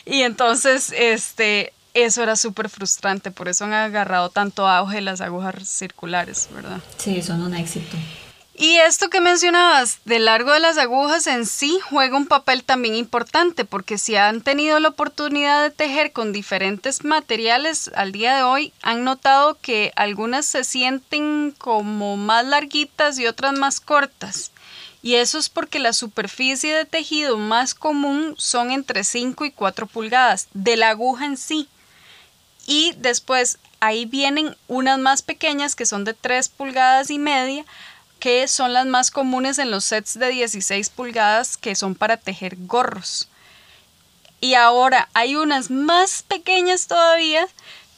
y 0.06 0.22
entonces 0.24 0.92
este 0.98 1.72
eso 1.94 2.24
era 2.24 2.36
súper 2.36 2.70
frustrante, 2.70 3.30
por 3.30 3.48
eso 3.48 3.66
han 3.66 3.74
agarrado 3.74 4.30
tanto 4.30 4.68
auge 4.68 5.02
las 5.02 5.22
agujas 5.22 5.68
circulares, 5.70 6.50
¿verdad? 6.52 6.80
Sí, 6.98 7.22
son 7.22 7.44
un 7.44 7.54
éxito. 7.54 7.96
Y 8.56 8.78
esto 8.78 9.10
que 9.10 9.20
mencionabas 9.20 9.98
del 10.06 10.26
largo 10.26 10.52
de 10.52 10.60
las 10.60 10.78
agujas 10.78 11.26
en 11.26 11.48
sí 11.48 11.80
juega 11.90 12.16
un 12.16 12.28
papel 12.28 12.64
también 12.64 12.94
importante 12.94 13.66
porque 13.66 13.98
si 13.98 14.16
han 14.16 14.42
tenido 14.42 14.80
la 14.80 14.90
oportunidad 14.90 15.64
de 15.64 15.72
tejer 15.72 16.12
con 16.12 16.32
diferentes 16.32 17.04
materiales 17.04 17.90
al 17.96 18.12
día 18.12 18.36
de 18.36 18.44
hoy, 18.44 18.72
han 18.84 19.04
notado 19.04 19.58
que 19.60 19.92
algunas 19.96 20.46
se 20.46 20.64
sienten 20.64 21.56
como 21.58 22.16
más 22.16 22.46
larguitas 22.46 23.18
y 23.18 23.26
otras 23.26 23.54
más 23.54 23.80
cortas. 23.80 24.52
Y 25.02 25.16
eso 25.16 25.40
es 25.40 25.50
porque 25.50 25.80
la 25.80 25.92
superficie 25.92 26.76
de 26.76 26.86
tejido 26.86 27.38
más 27.38 27.74
común 27.74 28.36
son 28.38 28.72
entre 28.72 29.04
5 29.04 29.46
y 29.46 29.52
4 29.52 29.88
pulgadas 29.88 30.48
de 30.54 30.78
la 30.78 30.90
aguja 30.90 31.26
en 31.26 31.38
sí. 31.38 31.68
Y 32.68 32.94
después 33.00 33.58
ahí 33.80 34.06
vienen 34.06 34.56
unas 34.68 35.00
más 35.00 35.24
pequeñas 35.24 35.76
que 35.76 35.88
son 35.88 36.06
de 36.06 36.14
3 36.14 36.48
pulgadas 36.50 37.10
y 37.10 37.20
media 37.20 37.66
que 38.24 38.48
son 38.48 38.72
las 38.72 38.86
más 38.86 39.12
comunes 39.12 39.60
en 39.60 39.70
los 39.70 39.84
sets 39.84 40.18
de 40.18 40.30
16 40.30 40.92
pulgadas 40.92 41.58
que 41.58 41.75
son 41.75 41.94
para 41.94 42.15
tejer 42.15 42.56
gorros. 42.58 43.27
Y 44.39 44.53
ahora 44.53 45.10
hay 45.13 45.36
unas 45.36 45.70
más 45.70 46.24
pequeñas 46.24 46.88
todavía 46.88 47.46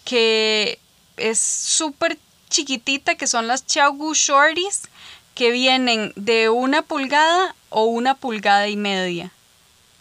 que 0.03 0.79
es 1.17 1.37
súper 1.37 2.17
chiquitita 2.49 3.13
que 3.13 3.27
son 3.27 3.45
las 3.45 3.65
Gu 3.67 4.15
Shorties 4.15 4.89
que 5.35 5.51
vienen 5.51 6.11
de 6.15 6.49
una 6.49 6.81
pulgada 6.81 7.53
o 7.69 7.83
una 7.83 8.15
pulgada 8.15 8.67
y 8.67 8.77
media. 8.77 9.31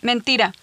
Mentira, 0.00 0.54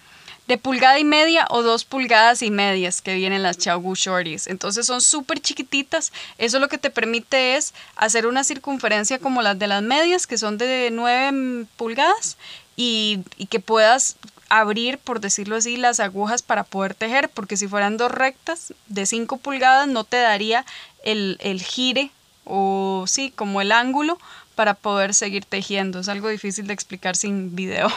de 0.48 0.58
pulgada 0.58 0.98
y 0.98 1.04
media 1.04 1.46
o 1.50 1.62
dos 1.62 1.84
pulgadas 1.84 2.42
y 2.42 2.50
medias 2.50 3.00
que 3.00 3.14
vienen 3.14 3.42
las 3.42 3.58
Gu 3.64 3.94
Shorties. 3.94 4.46
Entonces 4.46 4.86
son 4.86 5.00
súper 5.00 5.40
chiquititas. 5.40 6.12
Eso 6.38 6.58
lo 6.58 6.68
que 6.68 6.78
te 6.78 6.90
permite 6.90 7.56
es 7.56 7.74
hacer 7.96 8.26
una 8.26 8.44
circunferencia 8.44 9.18
como 9.18 9.42
las 9.42 9.58
de 9.58 9.68
las 9.68 9.82
medias, 9.82 10.26
que 10.26 10.38
son 10.38 10.58
de 10.58 10.90
9 10.92 11.66
pulgadas, 11.76 12.36
y, 12.76 13.20
que 13.50 13.60
puedas 13.60 14.16
abrir, 14.48 14.98
por 14.98 15.20
decirlo 15.20 15.56
así, 15.56 15.76
las 15.76 16.00
agujas 16.00 16.42
para 16.42 16.64
poder 16.64 16.94
tejer, 16.94 17.28
porque 17.28 17.56
si 17.56 17.68
fueran 17.68 17.96
dos 17.96 18.10
rectas 18.10 18.74
de 18.88 19.06
5 19.06 19.38
pulgadas 19.38 19.88
no 19.88 20.04
te 20.04 20.18
daría 20.18 20.64
el, 21.04 21.38
el 21.40 21.62
gire 21.62 22.10
o 22.44 23.04
sí, 23.06 23.32
como 23.34 23.60
el 23.60 23.72
ángulo 23.72 24.18
para 24.54 24.74
poder 24.74 25.14
seguir 25.14 25.44
tejiendo. 25.44 26.00
Es 26.00 26.08
algo 26.08 26.28
difícil 26.28 26.66
de 26.66 26.74
explicar 26.74 27.16
sin 27.16 27.54
video. 27.54 27.88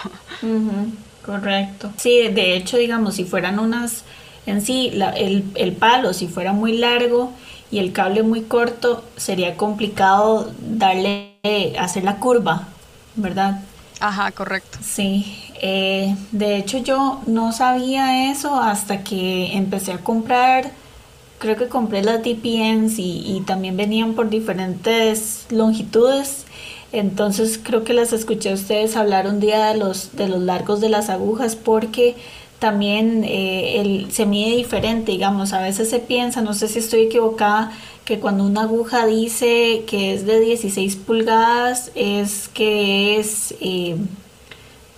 Correcto. 1.26 1.92
Sí, 1.98 2.28
de 2.30 2.56
hecho, 2.56 2.78
digamos, 2.78 3.16
si 3.16 3.26
fueran 3.26 3.60
unas, 3.60 4.04
en 4.46 4.62
sí, 4.62 4.94
el, 5.16 5.74
palo, 5.74 6.14
si 6.14 6.28
fuera 6.28 6.54
muy 6.54 6.78
largo 6.78 7.32
y 7.72 7.80
el 7.80 7.94
cable 7.94 8.22
muy 8.22 8.44
corto, 8.44 9.04
sería 9.18 9.58
complicado 9.58 10.52
darle, 10.60 11.34
hacer 11.80 12.04
la 12.04 12.18
curva, 12.18 12.68
¿verdad? 13.16 13.62
Ajá, 14.00 14.32
correcto. 14.32 14.78
Sí, 14.84 15.52
eh, 15.62 16.16
de 16.32 16.58
hecho 16.58 16.78
yo 16.78 17.22
no 17.26 17.52
sabía 17.54 18.32
eso 18.32 18.62
hasta 18.62 19.04
que 19.04 19.54
empecé 19.54 19.94
a 19.94 19.98
comprar, 20.00 20.72
creo 21.40 21.56
que 21.56 21.68
compré 21.68 22.04
las 22.04 22.24
DPNs 22.24 22.96
y, 22.98 23.44
también 23.46 23.78
venían 23.78 24.14
por 24.14 24.30
diferentes 24.30 25.46
longitudes. 25.50 26.46
Entonces 26.92 27.60
creo 27.62 27.84
que 27.84 27.94
las 27.94 28.14
escuché 28.14 28.52
a 28.52 28.54
ustedes 28.54 28.96
hablar 28.96 29.28
un 29.28 29.40
día 29.40 29.68
de 29.68 29.78
los, 29.78 30.16
de 30.16 30.28
los 30.30 30.40
largos 30.40 30.80
de 30.82 30.90
las 30.90 31.10
agujas 31.10 31.56
porque 31.56 32.16
también 32.60 33.24
eh, 33.26 34.08
se 34.10 34.26
mide 34.26 34.56
diferente, 34.56 35.12
digamos, 35.12 35.52
a 35.52 35.62
veces 35.62 35.90
se 35.90 36.00
piensa, 36.00 36.42
no 36.42 36.54
sé 36.54 36.70
si 36.70 36.80
estoy 36.80 37.02
equivocada, 37.02 37.72
que 38.06 38.20
cuando 38.20 38.46
una 38.46 38.62
aguja 38.62 39.06
dice 39.06 39.84
que 39.88 40.14
es 40.14 40.26
de 40.26 40.40
16 40.40 40.96
pulgadas 40.96 41.92
es 41.96 42.48
que 42.48 43.20
es... 43.20 43.56
Eh, 43.60 43.98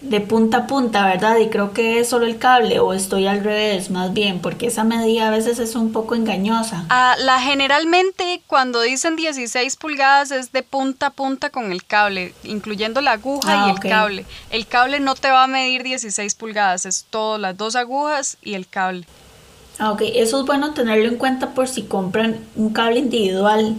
de 0.10 0.22
punta 0.22 0.58
a 0.58 0.68
punta, 0.68 1.06
¿verdad? 1.06 1.38
Y 1.38 1.50
creo 1.50 1.74
que 1.74 2.00
es 2.00 2.10
solo 2.10 2.26
el 2.26 2.38
cable 2.38 2.80
o 2.80 2.94
estoy 2.94 3.28
al 3.28 3.44
revés, 3.44 3.90
más 3.90 4.14
bien, 4.14 4.40
porque 4.40 4.68
esa 4.68 4.84
medida 4.84 5.28
a 5.28 5.32
veces 5.32 5.60
es 5.60 5.76
un 5.76 5.92
poco 5.92 6.16
engañosa. 6.16 6.86
Ah, 6.90 7.16
la 7.20 7.40
generalmente 7.40 8.42
cuando 8.48 8.82
dicen 8.82 9.16
16 9.16 9.76
pulgadas 9.76 10.32
es 10.32 10.52
de 10.52 10.64
punta 10.64 11.08
a 11.08 11.10
punta 11.12 11.50
con 11.50 11.72
el 11.72 11.84
cable, 11.86 12.34
incluyendo 12.44 13.02
la 13.02 13.14
aguja 13.14 13.68
y 13.68 13.70
ah, 13.70 13.74
el 13.74 13.80
cable. 13.80 14.26
El 14.50 14.68
cable 14.68 15.00
no 15.00 15.16
te 15.16 15.30
va 15.30 15.44
a 15.44 15.48
medir 15.48 15.84
16 15.84 16.36
pulgadas, 16.36 16.86
es 16.86 17.06
todo, 17.10 17.38
las 17.38 17.58
dos 17.58 17.76
agujas 17.76 18.38
y 18.42 18.54
el 18.54 18.68
cable. 18.68 19.06
Ah, 19.80 19.92
ok, 19.92 20.02
eso 20.16 20.40
es 20.40 20.46
bueno 20.46 20.74
tenerlo 20.74 21.08
en 21.08 21.18
cuenta 21.18 21.52
por 21.54 21.68
si 21.68 21.84
compran 21.84 22.40
un 22.56 22.72
cable 22.72 23.00
individual 23.00 23.76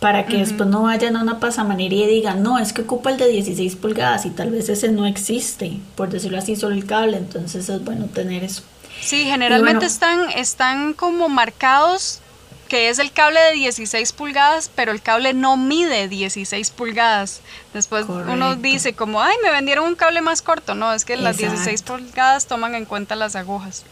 para 0.00 0.26
que 0.26 0.36
después 0.36 0.68
no 0.68 0.82
vayan 0.82 1.16
a 1.16 1.22
una 1.22 1.40
pasamanería 1.40 2.04
y 2.04 2.14
digan, 2.14 2.42
no, 2.42 2.58
es 2.58 2.72
que 2.72 2.82
ocupa 2.82 3.10
el 3.10 3.16
de 3.16 3.28
16 3.28 3.76
pulgadas 3.76 4.26
y 4.26 4.30
tal 4.30 4.50
vez 4.50 4.68
ese 4.68 4.90
no 4.90 5.06
existe, 5.06 5.78
por 5.96 6.08
decirlo 6.08 6.38
así, 6.38 6.54
solo 6.54 6.74
el 6.74 6.86
cable, 6.86 7.16
entonces 7.16 7.68
es 7.68 7.84
bueno 7.84 8.06
tener 8.06 8.44
eso. 8.44 8.62
Sí, 9.00 9.24
generalmente 9.24 9.86
están, 9.86 10.30
están 10.30 10.92
como 10.92 11.28
marcados 11.28 12.20
que 12.68 12.90
es 12.90 12.98
el 12.98 13.10
cable 13.10 13.40
de 13.40 13.52
16 13.52 14.12
pulgadas, 14.12 14.70
pero 14.74 14.92
el 14.92 15.00
cable 15.00 15.32
no 15.32 15.56
mide 15.56 16.06
16 16.06 16.70
pulgadas. 16.70 17.40
Después 17.72 18.04
uno 18.08 18.56
dice 18.56 18.92
como, 18.92 19.22
ay, 19.22 19.34
me 19.42 19.50
vendieron 19.50 19.86
un 19.86 19.94
cable 19.94 20.20
más 20.20 20.42
corto. 20.42 20.74
No, 20.74 20.92
es 20.92 21.04
que 21.04 21.16
las 21.16 21.38
16 21.38 21.82
pulgadas 21.82 22.46
toman 22.46 22.74
en 22.74 22.84
cuenta 22.84 23.16
las 23.16 23.36
agujas. 23.36 23.84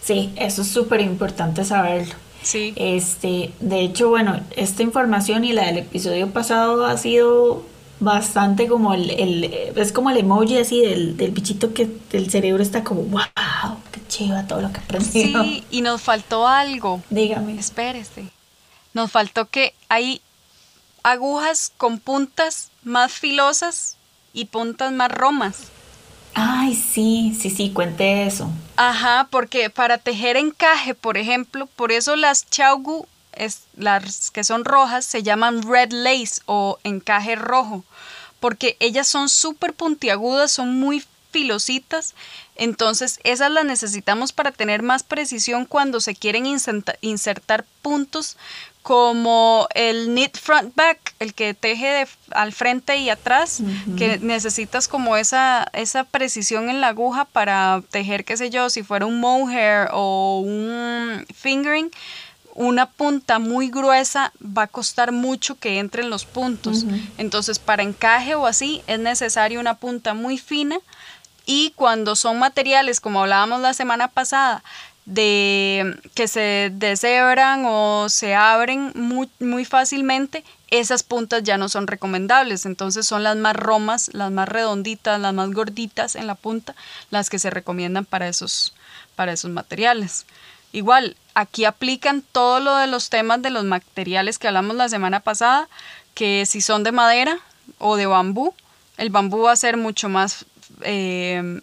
Sí, 0.00 0.32
eso 0.36 0.62
es 0.62 0.68
súper 0.68 1.00
importante 1.00 1.64
saberlo. 1.64 2.14
Sí. 2.44 2.72
Este, 2.76 3.52
de 3.60 3.80
hecho, 3.80 4.08
bueno, 4.10 4.40
esta 4.56 4.82
información 4.82 5.44
y 5.44 5.52
la 5.52 5.66
del 5.66 5.78
episodio 5.78 6.30
pasado 6.30 6.86
ha 6.86 6.96
sido 6.96 7.64
bastante 8.00 8.66
como 8.68 8.94
el, 8.94 9.10
el 9.10 9.44
es 9.76 9.92
como 9.92 10.10
el 10.10 10.18
emoji 10.18 10.58
así 10.58 10.80
del, 10.80 11.16
del 11.16 11.30
bichito 11.30 11.72
que 11.72 11.88
el 12.12 12.30
cerebro 12.30 12.62
está 12.62 12.84
como 12.84 13.02
wow, 13.02 13.22
qué 13.92 14.00
chiva 14.08 14.46
todo 14.46 14.60
lo 14.60 14.72
que 14.72 14.78
aprendí. 14.80 15.06
Sí, 15.06 15.64
y 15.70 15.80
nos 15.80 16.02
faltó 16.02 16.46
algo. 16.46 17.02
Dígame. 17.10 17.58
Espérese. 17.58 18.26
Nos 18.92 19.10
faltó 19.10 19.48
que 19.48 19.74
hay 19.88 20.20
agujas 21.02 21.72
con 21.76 21.98
puntas 21.98 22.70
más 22.84 23.12
filosas 23.12 23.96
y 24.32 24.46
puntas 24.46 24.92
más 24.92 25.10
romas. 25.10 25.68
Ay, 26.34 26.74
sí, 26.74 27.36
sí, 27.40 27.50
sí, 27.50 27.70
cuente 27.70 28.26
eso. 28.26 28.50
Ajá, 28.76 29.28
porque 29.30 29.70
para 29.70 29.98
tejer 29.98 30.36
encaje, 30.36 30.94
por 30.94 31.16
ejemplo, 31.16 31.66
por 31.66 31.92
eso 31.92 32.16
las 32.16 32.48
chaugu, 32.50 33.06
es, 33.32 33.62
las 33.76 34.30
que 34.30 34.42
son 34.42 34.64
rojas, 34.64 35.04
se 35.04 35.22
llaman 35.22 35.62
red 35.62 35.92
lace 35.92 36.42
o 36.46 36.78
encaje 36.82 37.36
rojo, 37.36 37.84
porque 38.40 38.76
ellas 38.80 39.06
son 39.06 39.28
súper 39.28 39.74
puntiagudas, 39.74 40.50
son 40.50 40.78
muy 40.78 41.04
filositas, 41.30 42.14
entonces 42.56 43.18
esas 43.24 43.50
las 43.50 43.64
necesitamos 43.64 44.32
para 44.32 44.52
tener 44.52 44.82
más 44.82 45.02
precisión 45.02 45.66
cuando 45.66 46.00
se 46.00 46.14
quieren 46.14 46.44
insertar 46.46 47.64
puntos 47.82 48.36
como 48.84 49.66
el 49.74 50.08
knit 50.08 50.36
front 50.36 50.76
back, 50.76 51.14
el 51.18 51.32
que 51.32 51.54
teje 51.54 52.06
al 52.32 52.52
frente 52.52 52.98
y 52.98 53.08
atrás, 53.08 53.62
que 53.96 54.18
necesitas 54.18 54.88
como 54.88 55.16
esa, 55.16 55.66
esa 55.72 56.04
precisión 56.04 56.68
en 56.68 56.82
la 56.82 56.88
aguja 56.88 57.24
para 57.24 57.82
tejer, 57.90 58.26
qué 58.26 58.36
sé 58.36 58.50
yo, 58.50 58.68
si 58.68 58.82
fuera 58.82 59.06
un 59.06 59.20
mohair 59.20 59.88
o 59.90 60.40
un 60.44 61.24
fingering, 61.34 61.90
una 62.54 62.84
punta 62.84 63.38
muy 63.38 63.70
gruesa 63.70 64.34
va 64.38 64.64
a 64.64 64.66
costar 64.66 65.12
mucho 65.12 65.58
que 65.58 65.78
entren 65.78 66.10
los 66.10 66.26
puntos. 66.26 66.84
Entonces, 67.16 67.58
para 67.58 67.82
encaje 67.82 68.34
o 68.34 68.46
así, 68.46 68.82
es 68.86 68.98
necesario 68.98 69.60
una 69.60 69.76
punta 69.76 70.12
muy 70.12 70.36
fina. 70.36 70.76
Y 71.46 71.72
cuando 71.76 72.16
son 72.16 72.38
materiales, 72.38 73.00
como 73.00 73.22
hablábamos 73.22 73.62
la 73.62 73.72
semana 73.72 74.08
pasada, 74.08 74.62
de 75.06 75.98
que 76.14 76.28
se 76.28 76.70
deshebran 76.72 77.64
o 77.66 78.08
se 78.08 78.34
abren 78.34 78.92
muy, 78.94 79.28
muy 79.38 79.64
fácilmente, 79.64 80.44
esas 80.70 81.02
puntas 81.02 81.42
ya 81.42 81.58
no 81.58 81.68
son 81.68 81.86
recomendables. 81.86 82.66
Entonces 82.66 83.06
son 83.06 83.22
las 83.22 83.36
más 83.36 83.54
romas, 83.54 84.10
las 84.12 84.30
más 84.30 84.48
redonditas, 84.48 85.20
las 85.20 85.34
más 85.34 85.50
gorditas 85.50 86.16
en 86.16 86.26
la 86.26 86.34
punta, 86.34 86.74
las 87.10 87.30
que 87.30 87.38
se 87.38 87.50
recomiendan 87.50 88.04
para 88.04 88.28
esos, 88.28 88.74
para 89.14 89.32
esos 89.32 89.50
materiales. 89.50 90.26
Igual, 90.72 91.16
aquí 91.34 91.64
aplican 91.64 92.22
todo 92.32 92.60
lo 92.60 92.76
de 92.76 92.86
los 92.86 93.10
temas 93.10 93.42
de 93.42 93.50
los 93.50 93.64
materiales 93.64 94.38
que 94.38 94.48
hablamos 94.48 94.76
la 94.76 94.88
semana 94.88 95.20
pasada, 95.20 95.68
que 96.14 96.46
si 96.46 96.60
son 96.60 96.82
de 96.82 96.92
madera 96.92 97.38
o 97.78 97.96
de 97.96 98.06
bambú, 98.06 98.54
el 98.96 99.10
bambú 99.10 99.42
va 99.42 99.52
a 99.52 99.56
ser 99.56 99.76
mucho 99.76 100.08
más 100.08 100.46
eh, 100.82 101.60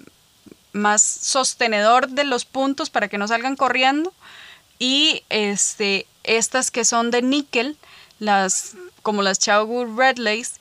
más 0.74 1.02
sostenedor 1.02 2.10
de 2.10 2.24
los 2.24 2.46
puntos 2.46 2.90
para 2.90 3.08
que 3.08 3.18
no 3.18 3.28
salgan 3.28 3.56
corriendo. 3.56 4.14
Y 4.80 5.24
este, 5.30 6.08
estas 6.24 6.72
que 6.72 6.86
son 6.86 7.12
de 7.12 7.22
níquel, 7.22 7.78
las, 8.20 8.76
como 9.02 9.22
las 9.22 9.40
Chaugur 9.40 9.96
Red 9.96 10.18
Lace, 10.18 10.54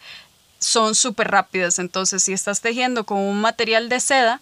son 0.58 0.94
súper 0.94 1.30
rápidas. 1.30 1.78
Entonces, 1.78 2.22
si 2.22 2.32
estás 2.32 2.60
tejiendo 2.60 3.04
con 3.04 3.18
un 3.18 3.40
material 3.40 3.88
de 3.88 4.00
seda, 4.00 4.40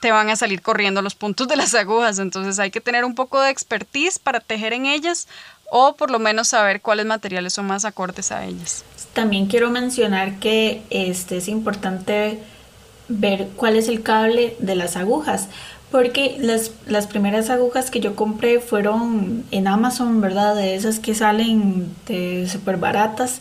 te 0.00 0.12
van 0.12 0.30
a 0.30 0.36
salir 0.36 0.62
corriendo 0.62 1.02
los 1.02 1.14
puntos 1.14 1.46
de 1.48 1.56
las 1.56 1.74
agujas. 1.74 2.18
Entonces, 2.18 2.58
hay 2.58 2.70
que 2.70 2.80
tener 2.80 3.04
un 3.04 3.14
poco 3.14 3.40
de 3.40 3.50
expertise 3.50 4.18
para 4.18 4.40
tejer 4.40 4.72
en 4.72 4.86
ellas 4.86 5.28
o 5.70 5.94
por 5.94 6.10
lo 6.10 6.18
menos 6.18 6.48
saber 6.48 6.80
cuáles 6.80 7.06
materiales 7.06 7.52
son 7.52 7.66
más 7.66 7.84
acordes 7.84 8.32
a 8.32 8.44
ellas. 8.44 8.84
También 9.12 9.46
quiero 9.46 9.70
mencionar 9.70 10.38
que 10.40 10.82
este, 10.90 11.36
es 11.36 11.48
importante 11.48 12.40
ver 13.10 13.48
cuál 13.56 13.76
es 13.76 13.88
el 13.88 14.02
cable 14.02 14.56
de 14.60 14.76
las 14.76 14.96
agujas. 14.96 15.48
Porque 15.90 16.36
las, 16.38 16.70
las 16.86 17.08
primeras 17.08 17.50
agujas 17.50 17.90
que 17.90 18.00
yo 18.00 18.14
compré 18.14 18.60
fueron 18.60 19.44
en 19.50 19.66
Amazon, 19.66 20.20
¿verdad? 20.20 20.54
De 20.54 20.76
esas 20.76 21.00
que 21.00 21.14
salen 21.14 21.92
súper 22.48 22.76
baratas. 22.76 23.40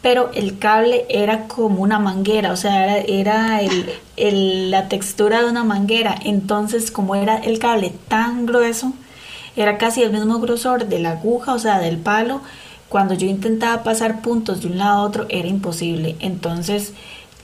Pero 0.00 0.30
el 0.32 0.60
cable 0.60 1.06
era 1.08 1.48
como 1.48 1.82
una 1.82 1.98
manguera, 1.98 2.52
o 2.52 2.56
sea, 2.56 2.98
era, 2.98 3.60
el, 4.16 4.70
la 4.70 4.88
textura 4.88 5.42
de 5.42 5.50
una 5.50 5.64
manguera. 5.64 6.14
Entonces, 6.24 6.92
como 6.92 7.16
era 7.16 7.36
el 7.36 7.58
cable 7.58 7.92
tan 8.06 8.46
grueso, 8.46 8.92
era 9.56 9.76
casi 9.76 10.02
el 10.02 10.12
mismo 10.12 10.38
grosor 10.38 10.86
de 10.86 11.00
la 11.00 11.12
aguja, 11.12 11.52
o 11.52 11.58
sea, 11.58 11.80
del 11.80 11.98
palo. 11.98 12.42
Cuando 12.88 13.14
yo 13.14 13.26
intentaba 13.26 13.82
pasar 13.82 14.22
puntos 14.22 14.62
de 14.62 14.68
un 14.68 14.78
lado 14.78 15.00
a 15.00 15.02
otro, 15.02 15.26
era 15.30 15.48
imposible. 15.48 16.14
Entonces, 16.20 16.92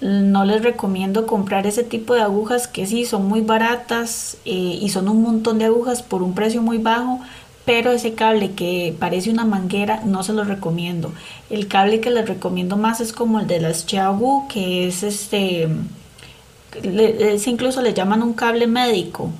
no 0.04 0.44
les 0.44 0.62
recomiendo 0.62 1.26
comprar 1.26 1.66
ese 1.66 1.82
tipo 1.82 2.14
de 2.14 2.20
agujas 2.20 2.68
que 2.68 2.86
sí 2.86 3.06
son 3.06 3.26
muy 3.26 3.40
baratas 3.40 4.36
eh, 4.44 4.78
y 4.80 4.90
son 4.90 5.08
un 5.08 5.22
montón 5.22 5.58
de 5.58 5.64
agujas 5.64 6.02
por 6.02 6.22
un 6.22 6.34
precio 6.34 6.60
muy 6.60 6.76
bajo, 6.76 7.20
pero 7.64 7.90
ese 7.90 8.12
cable 8.12 8.52
que 8.52 8.94
parece 8.98 9.30
una 9.30 9.46
manguera 9.46 10.02
no 10.04 10.22
se 10.22 10.34
lo 10.34 10.44
recomiendo. 10.44 11.14
El 11.48 11.68
cable 11.68 12.00
que 12.00 12.10
les 12.10 12.28
recomiendo 12.28 12.76
más 12.76 13.00
es 13.00 13.14
como 13.14 13.40
el 13.40 13.46
de 13.46 13.60
las 13.60 13.86
Xiaogu, 13.86 14.46
que 14.48 14.86
es 14.88 15.02
este, 15.02 15.68
incluso 17.46 17.80
le 17.80 17.94
llaman 17.94 18.22
un 18.22 18.34
cable 18.34 18.66
médico. 18.66 19.30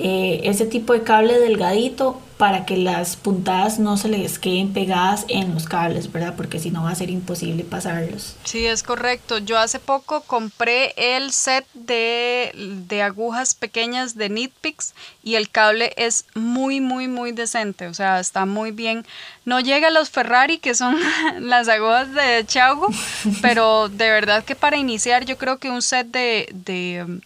Eh, 0.00 0.42
ese 0.44 0.64
tipo 0.64 0.92
de 0.92 1.02
cable 1.02 1.40
delgadito 1.40 2.20
para 2.36 2.64
que 2.64 2.76
las 2.76 3.16
puntadas 3.16 3.80
no 3.80 3.96
se 3.96 4.06
les 4.08 4.38
queden 4.38 4.72
pegadas 4.72 5.24
en 5.26 5.52
los 5.52 5.66
cables, 5.66 6.12
¿verdad? 6.12 6.34
Porque 6.36 6.60
si 6.60 6.70
no 6.70 6.84
va 6.84 6.90
a 6.90 6.94
ser 6.94 7.10
imposible 7.10 7.64
pasarlos. 7.64 8.36
Sí, 8.44 8.64
es 8.64 8.84
correcto. 8.84 9.38
Yo 9.38 9.58
hace 9.58 9.80
poco 9.80 10.20
compré 10.20 10.94
el 10.96 11.32
set 11.32 11.66
de, 11.74 12.52
de 12.86 13.02
agujas 13.02 13.56
pequeñas 13.56 14.14
de 14.14 14.28
Nitpicks 14.28 14.94
y 15.24 15.34
el 15.34 15.50
cable 15.50 15.92
es 15.96 16.26
muy, 16.36 16.80
muy, 16.80 17.08
muy 17.08 17.32
decente. 17.32 17.88
O 17.88 17.94
sea, 17.94 18.20
está 18.20 18.46
muy 18.46 18.70
bien. 18.70 19.04
No 19.44 19.58
llega 19.58 19.88
a 19.88 19.90
los 19.90 20.10
Ferrari, 20.10 20.58
que 20.58 20.76
son 20.76 20.96
las 21.40 21.66
agujas 21.66 22.14
de 22.14 22.46
Chaugo, 22.46 22.86
pero 23.42 23.88
de 23.88 24.10
verdad 24.10 24.44
que 24.44 24.54
para 24.54 24.76
iniciar 24.76 25.24
yo 25.24 25.38
creo 25.38 25.58
que 25.58 25.70
un 25.70 25.82
set 25.82 26.06
de, 26.06 26.48
de, 26.52 27.20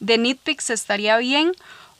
de 0.00 0.18
Nitpicks 0.18 0.70
estaría 0.70 1.16
bien 1.18 1.52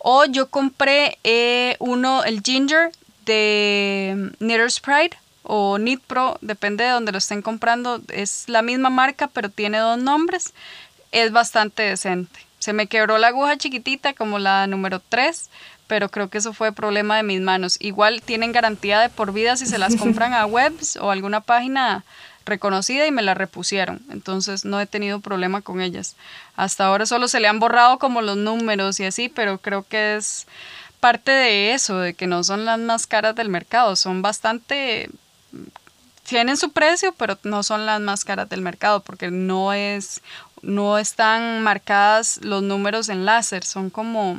o 0.03 0.25
yo 0.25 0.49
compré 0.49 1.19
eh, 1.23 1.77
uno, 1.79 2.25
el 2.25 2.43
Ginger 2.43 2.91
de 3.25 4.33
Knitter's 4.39 4.81
Pride 4.81 5.17
o 5.45 5.77
Knit 5.77 6.01
Pro, 6.01 6.39
depende 6.41 6.85
de 6.85 6.91
donde 6.91 7.13
lo 7.13 7.19
estén 7.19 7.41
comprando. 7.41 8.01
Es 8.09 8.49
la 8.49 8.63
misma 8.63 8.91
marca, 8.91 9.29
pero 9.29 9.49
tiene 9.49 9.79
dos 9.79 9.99
nombres. 9.99 10.55
Es 11.13 11.31
bastante 11.31 11.83
decente. 11.83 12.41
Se 12.59 12.73
me 12.73 12.87
quebró 12.87 13.19
la 13.19 13.29
aguja 13.29 13.57
chiquitita 13.57 14.13
como 14.13 14.39
la 14.39 14.67
número 14.67 15.01
3, 15.09 15.51
pero 15.87 16.09
creo 16.09 16.31
que 16.31 16.39
eso 16.39 16.53
fue 16.53 16.73
problema 16.73 17.17
de 17.17 17.23
mis 17.23 17.41
manos. 17.41 17.77
Igual 17.81 18.23
tienen 18.23 18.53
garantía 18.53 19.01
de 19.01 19.09
por 19.09 19.33
vida 19.33 19.57
si 19.57 19.67
se 19.67 19.79
las 19.79 19.97
compran 19.99 20.35
a 20.35 20.47
webs 20.47 20.97
o 20.97 21.11
alguna 21.11 21.41
página 21.41 22.05
reconocida 22.45 23.07
y 23.07 23.11
me 23.11 23.23
la 23.23 23.35
repusieron. 23.35 24.03
Entonces 24.11 24.65
no 24.65 24.81
he 24.81 24.87
tenido 24.87 25.21
problema 25.21 25.63
con 25.63 25.81
ellas. 25.81 26.17
Hasta 26.57 26.87
ahora 26.87 27.07
solo 27.07 27.29
se 27.29 27.41
le 27.41 27.49
han 27.49 27.61
borrado 27.61 27.99
como 27.99 28.23
los 28.23 28.37
números 28.37 29.01
y 29.01 29.05
así, 29.05 29.29
pero 29.29 29.59
creo 29.59 29.85
que 29.89 30.17
es 30.17 30.47
parte 31.01 31.33
de 31.33 31.75
eso, 31.75 31.99
de 31.99 32.15
que 32.15 32.27
no 32.27 32.45
son 32.45 32.65
las 32.65 32.79
más 32.79 33.07
caras 33.07 33.35
del 33.35 33.49
mercado. 33.49 33.97
Son 33.97 34.23
bastante... 34.23 35.11
Tienen 36.25 36.57
su 36.57 36.71
precio, 36.71 37.13
pero 37.19 37.37
no 37.43 37.63
son 37.63 37.85
las 37.85 38.01
más 38.01 38.25
caras 38.25 38.49
del 38.49 38.61
mercado 38.61 39.01
porque 39.01 39.31
no 39.31 39.73
es 39.73 40.23
no 40.63 40.97
están 40.97 41.63
marcadas 41.63 42.39
los 42.43 42.63
números 42.63 43.09
en 43.09 43.25
láser, 43.25 43.65
son 43.65 43.91
como 43.91 44.39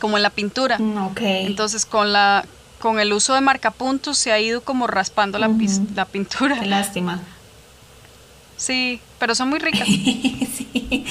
como 0.00 0.16
en 0.16 0.22
la 0.22 0.30
pintura. 0.30 0.78
Mm, 0.78 1.14
Entonces 1.18 1.86
con 1.86 2.12
la 2.12 2.44
con 2.78 3.00
el 3.00 3.12
uso 3.12 3.34
de 3.34 3.40
marcapuntos 3.40 4.18
se 4.18 4.32
ha 4.32 4.40
ido 4.40 4.62
como 4.62 4.86
raspando 4.86 5.38
la, 5.38 5.50
la 5.94 6.04
pintura. 6.04 6.60
Qué 6.60 6.66
lástima. 6.66 7.20
Sí, 8.56 9.00
pero 9.18 9.34
son 9.34 9.50
muy 9.50 9.58
ricas. 9.58 9.86
sí. 9.88 11.04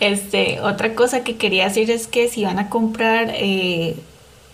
Este, 0.00 0.60
otra 0.60 0.94
cosa 0.94 1.24
que 1.24 1.36
quería 1.36 1.64
decir 1.64 1.90
es 1.90 2.06
que 2.06 2.28
si 2.28 2.44
van 2.44 2.58
a 2.58 2.68
comprar 2.68 3.30
eh, 3.34 3.96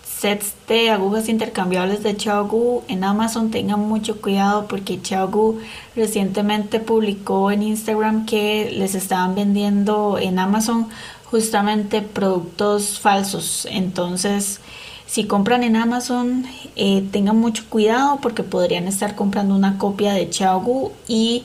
sets 0.05 0.53
de 0.69 0.89
agujas 0.89 1.27
intercambiables 1.27 2.01
de 2.03 2.17
Xiaogu 2.17 2.83
en 2.87 3.03
Amazon, 3.03 3.51
tengan 3.51 3.81
mucho 3.81 4.21
cuidado 4.21 4.67
porque 4.67 4.99
Xiaogu 5.03 5.59
recientemente 5.95 6.79
publicó 6.79 7.51
en 7.51 7.63
Instagram 7.63 8.25
que 8.25 8.71
les 8.71 8.95
estaban 8.95 9.35
vendiendo 9.35 10.17
en 10.17 10.39
Amazon 10.39 10.87
justamente 11.25 12.01
productos 12.01 12.99
falsos. 13.01 13.67
Entonces, 13.69 14.61
si 15.05 15.25
compran 15.25 15.63
en 15.63 15.75
Amazon, 15.75 16.45
eh, 16.75 17.03
tengan 17.11 17.37
mucho 17.37 17.65
cuidado 17.69 18.19
porque 18.21 18.43
podrían 18.43 18.87
estar 18.87 19.15
comprando 19.15 19.55
una 19.55 19.77
copia 19.77 20.13
de 20.13 20.31
Xiaogu 20.31 20.91
y 21.07 21.43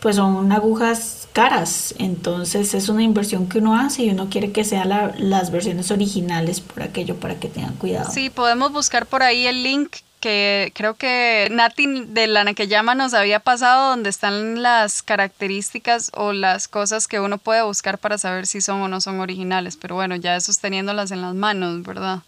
pues 0.00 0.16
son 0.16 0.50
agujas 0.52 1.28
caras. 1.32 1.94
Entonces 1.98 2.74
es 2.74 2.88
una 2.88 3.02
inversión 3.02 3.48
que 3.48 3.58
uno 3.58 3.76
hace 3.78 4.04
y 4.04 4.10
uno 4.10 4.28
quiere 4.30 4.52
que 4.52 4.64
sean 4.64 5.14
las 5.18 5.50
versiones 5.50 5.90
originales 5.90 6.60
por 6.60 6.82
aquello 6.82 7.16
para 7.16 7.38
que 7.38 7.48
tengan 7.48 7.74
cuidado. 7.74 8.10
Sí, 8.10 8.30
podemos 8.30 8.72
buscar 8.72 9.06
por 9.06 9.22
ahí 9.22 9.46
el 9.46 9.62
link 9.62 9.96
que 10.20 10.72
creo 10.74 10.94
que 10.94 11.48
Nati 11.50 12.04
de 12.06 12.26
la 12.26 12.44
llama 12.44 12.94
nos 12.94 13.14
había 13.14 13.38
pasado, 13.40 13.90
donde 13.90 14.10
están 14.10 14.62
las 14.62 15.02
características 15.02 16.10
o 16.14 16.32
las 16.32 16.66
cosas 16.66 17.06
que 17.06 17.20
uno 17.20 17.38
puede 17.38 17.62
buscar 17.62 17.98
para 17.98 18.18
saber 18.18 18.46
si 18.46 18.60
son 18.60 18.80
o 18.82 18.88
no 18.88 19.00
son 19.00 19.20
originales. 19.20 19.76
Pero 19.76 19.94
bueno, 19.94 20.16
ya 20.16 20.34
eso 20.34 20.50
es 20.50 20.58
teniéndolas 20.58 21.12
en 21.12 21.22
las 21.22 21.34
manos, 21.34 21.82
¿verdad? 21.82 22.22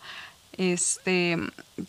Este, 0.61 1.39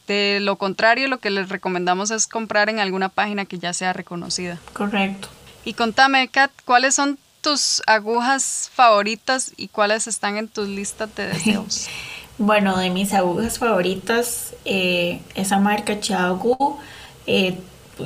de 0.07 0.39
lo 0.39 0.55
contrario, 0.55 1.09
lo 1.09 1.19
que 1.19 1.29
les 1.29 1.49
recomendamos 1.49 2.09
es 2.09 2.25
comprar 2.25 2.69
en 2.69 2.79
alguna 2.79 3.09
página 3.09 3.43
que 3.43 3.59
ya 3.59 3.73
sea 3.73 3.91
reconocida. 3.91 4.59
Correcto. 4.71 5.27
Y 5.65 5.73
contame, 5.73 6.29
Kat, 6.29 6.51
¿cuáles 6.63 6.95
son 6.95 7.19
tus 7.41 7.83
agujas 7.85 8.71
favoritas 8.73 9.51
y 9.57 9.67
cuáles 9.67 10.07
están 10.07 10.37
en 10.37 10.47
tus 10.47 10.69
listas 10.69 11.13
de 11.15 11.27
deseos? 11.27 11.87
Bueno, 12.37 12.75
de 12.77 12.89
mis 12.89 13.13
agujas 13.13 13.59
favoritas, 13.59 14.55
eh, 14.65 15.21
esa 15.35 15.59
marca 15.59 15.99
Chagu. 15.99 16.79
Eh, 17.27 17.55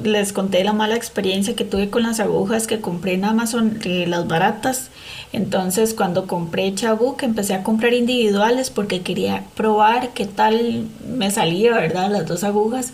les 0.03 0.33
conté 0.33 0.63
la 0.63 0.73
mala 0.73 0.95
experiencia 0.95 1.55
que 1.55 1.65
tuve 1.65 1.89
con 1.89 2.03
las 2.03 2.19
agujas 2.19 2.67
que 2.67 2.81
compré 2.81 3.13
en 3.13 3.25
Amazon, 3.25 3.79
eh, 3.83 4.05
las 4.07 4.27
baratas. 4.27 4.89
Entonces, 5.33 5.93
cuando 5.93 6.27
compré 6.27 6.73
Chagu, 6.73 7.17
que 7.17 7.25
empecé 7.25 7.53
a 7.53 7.63
comprar 7.63 7.93
individuales 7.93 8.69
porque 8.69 9.01
quería 9.01 9.43
probar 9.55 10.13
qué 10.13 10.25
tal 10.25 10.85
me 11.07 11.31
salía, 11.31 11.73
¿verdad? 11.73 12.11
Las 12.11 12.25
dos 12.25 12.43
agujas. 12.43 12.93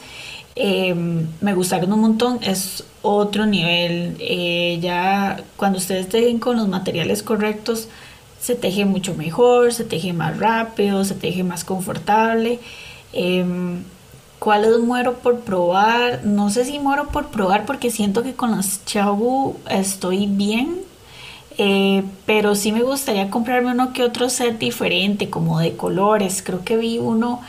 me 1.41 1.53
gustaron 1.53 1.93
un 1.93 2.01
montón, 2.01 2.39
es 2.43 2.83
otro 3.01 3.45
nivel. 3.45 4.17
ya 4.81 5.43
cuando 5.57 5.77
ustedes 5.79 6.09
dejen 6.09 6.39
con 6.39 6.57
los 6.57 6.67
materiales 6.67 7.23
correctos, 7.23 7.87
se 8.41 8.55
teje 8.55 8.85
mucho 8.85 9.13
mejor, 9.15 9.71
se 9.73 9.83
teje 9.85 10.13
más 10.13 10.37
rápido, 10.39 11.05
se 11.05 11.13
teje 11.13 11.43
más 11.43 11.63
confortable. 11.63 12.59
Eh, 13.13 13.45
¿Cuáles 14.41 14.79
muero 14.79 15.19
por 15.19 15.41
probar? 15.41 16.25
No 16.25 16.49
sé 16.49 16.65
si 16.65 16.79
muero 16.79 17.09
por 17.09 17.27
probar 17.27 17.67
porque 17.67 17.91
siento 17.91 18.23
que 18.23 18.33
con 18.33 18.49
las 18.49 18.83
Chabu 18.85 19.57
estoy 19.69 20.25
bien. 20.25 20.79
Eh, 21.59 22.03
pero 22.25 22.55
sí 22.55 22.71
me 22.71 22.81
gustaría 22.81 23.29
comprarme 23.29 23.69
uno 23.69 23.93
que 23.93 24.01
otro 24.01 24.31
set 24.31 24.57
diferente, 24.57 25.29
como 25.29 25.59
de 25.59 25.75
colores. 25.75 26.41
Creo 26.41 26.63
que 26.63 26.75
vi 26.75 26.97
uno, 26.97 27.39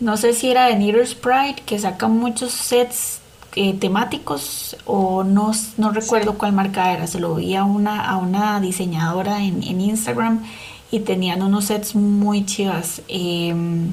no 0.00 0.18
sé 0.18 0.34
si 0.34 0.50
era 0.50 0.66
de 0.66 0.74
Knitter's 0.74 1.14
Pride, 1.14 1.62
que 1.64 1.78
saca 1.78 2.08
muchos 2.08 2.52
sets 2.52 3.20
eh, 3.56 3.72
temáticos 3.72 4.76
o 4.84 5.24
no, 5.24 5.52
no 5.78 5.92
recuerdo 5.92 6.36
cuál 6.36 6.52
marca 6.52 6.92
era, 6.92 7.06
se 7.06 7.20
lo 7.20 7.36
vi 7.36 7.54
a 7.54 7.64
una, 7.64 8.04
a 8.06 8.18
una 8.18 8.60
diseñadora 8.60 9.42
en, 9.42 9.80
Instagram 9.80 10.44
y 10.90 11.00
tenían 11.00 11.40
unos 11.40 11.64
sets 11.64 11.94
muy 11.94 12.44
chivas. 12.44 13.00
Em, 13.08 13.92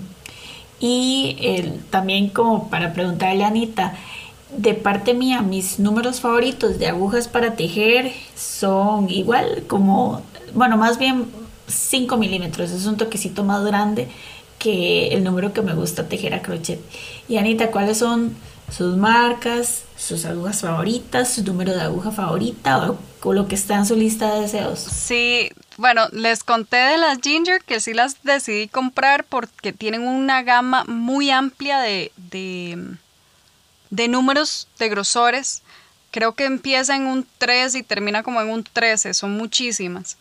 y 0.81 1.37
también 1.91 2.29
como 2.29 2.69
para 2.69 2.91
preguntarle 2.91 3.43
a 3.43 3.47
Anita, 3.47 3.93
de 4.57 4.73
parte 4.73 5.13
mía, 5.13 5.41
mis 5.41 5.79
números 5.79 6.19
favoritos 6.19 6.77
de 6.77 6.87
agujas 6.87 7.29
para 7.29 7.55
tejer 7.55 8.11
son 8.35 9.09
igual 9.09 9.63
como, 9.67 10.21
bueno, 10.53 10.75
más 10.75 10.97
bien 10.97 11.27
5 11.67 12.17
milímetros, 12.17 12.71
es 12.71 12.85
un 12.85 12.97
toquecito 12.97 13.45
más 13.45 13.63
grande 13.63 14.09
que 14.59 15.09
el 15.09 15.23
número 15.23 15.53
que 15.53 15.61
me 15.61 15.73
gusta 15.73 16.09
tejer 16.09 16.33
a 16.33 16.41
crochet. 16.41 16.81
Y 17.29 17.37
Anita, 17.37 17.71
¿cuáles 17.71 17.99
son 17.99 18.35
sus 18.71 18.95
marcas, 18.97 19.83
sus 19.97 20.25
agujas 20.25 20.61
favoritas, 20.61 21.33
su 21.33 21.43
número 21.43 21.73
de 21.73 21.81
aguja 21.81 22.11
favorita 22.11 22.95
o, 23.23 23.33
lo 23.33 23.47
que 23.47 23.55
está 23.55 23.75
en 23.75 23.85
su 23.85 23.95
lista 23.95 24.33
de 24.33 24.41
deseos. 24.41 24.79
Sí, 24.79 25.49
bueno, 25.81 26.07
les 26.11 26.43
conté 26.43 26.77
de 26.77 26.97
las 26.99 27.17
Ginger 27.21 27.63
que 27.63 27.79
sí 27.79 27.95
las 27.95 28.21
decidí 28.21 28.67
comprar 28.67 29.23
porque 29.23 29.73
tienen 29.73 30.03
una 30.03 30.43
gama 30.43 30.83
muy 30.85 31.31
amplia 31.31 31.79
de, 31.79 32.11
de, 32.17 34.07
números, 34.07 34.67
de 34.77 34.89
grosores. 34.89 35.63
Creo 36.11 36.35
que 36.35 36.45
empieza 36.45 36.95
en 36.95 37.07
un 37.07 37.27
3 37.39 37.73
y 37.73 37.83
termina 37.83 38.21
como 38.21 38.41
en 38.41 38.49
un 38.49 38.63
13, 38.63 39.15
son 39.15 39.31
muchísimas. 39.35 40.17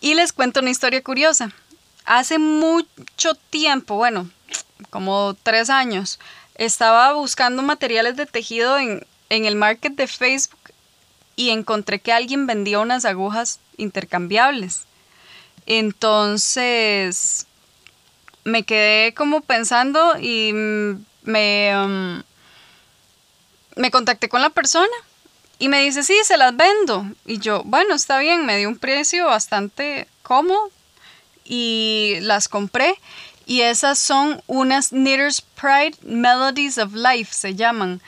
Y 0.00 0.14
les 0.14 0.32
cuento 0.32 0.58
una 0.58 0.70
historia 0.70 1.00
curiosa. 1.00 1.52
Hace 2.04 2.40
mucho 2.40 3.34
tiempo, 3.50 3.94
bueno, 3.94 4.28
como 4.90 5.36
tres 5.44 5.70
años, 5.70 6.18
estaba 6.56 7.12
buscando 7.12 7.62
materiales 7.62 8.16
de 8.16 8.26
tejido 8.26 8.78
en, 8.78 9.06
el 9.28 9.54
market 9.54 9.94
de 9.94 10.08
Facebook 10.08 10.58
y 11.36 11.50
encontré 11.50 12.00
que 12.00 12.12
alguien 12.12 12.46
vendía 12.46 12.80
unas 12.80 13.04
agujas 13.04 13.60
intercambiables. 13.76 14.84
Entonces 15.66 17.46
me 18.44 18.64
quedé 18.64 19.14
como 19.14 19.40
pensando 19.40 20.18
y 20.20 20.52
me, 21.22 21.72
um, 21.76 22.22
me 23.76 23.90
contacté 23.90 24.28
con 24.28 24.42
la 24.42 24.50
persona 24.50 24.92
y 25.58 25.68
me 25.68 25.82
dice, 25.84 26.02
sí, 26.02 26.16
se 26.24 26.36
las 26.36 26.56
vendo. 26.56 27.06
Y 27.24 27.38
yo, 27.38 27.62
bueno, 27.64 27.94
está 27.94 28.18
bien, 28.18 28.44
me 28.44 28.58
dio 28.58 28.68
un 28.68 28.78
precio 28.78 29.26
bastante 29.26 30.08
cómodo 30.22 30.70
y 31.44 32.16
las 32.20 32.48
compré. 32.48 32.94
Y 33.46 33.60
esas 33.60 33.98
son 33.98 34.42
unas 34.46 34.90
Knitter's 34.90 35.40
Pride 35.40 35.96
Melodies 36.02 36.78
of 36.78 36.94
Life, 36.94 37.32
se 37.32 37.54
llaman. 37.54 38.00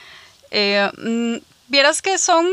Eh, 0.51 0.89
mm, 0.97 1.35
vieras 1.67 2.01
que 2.01 2.17
son 2.17 2.45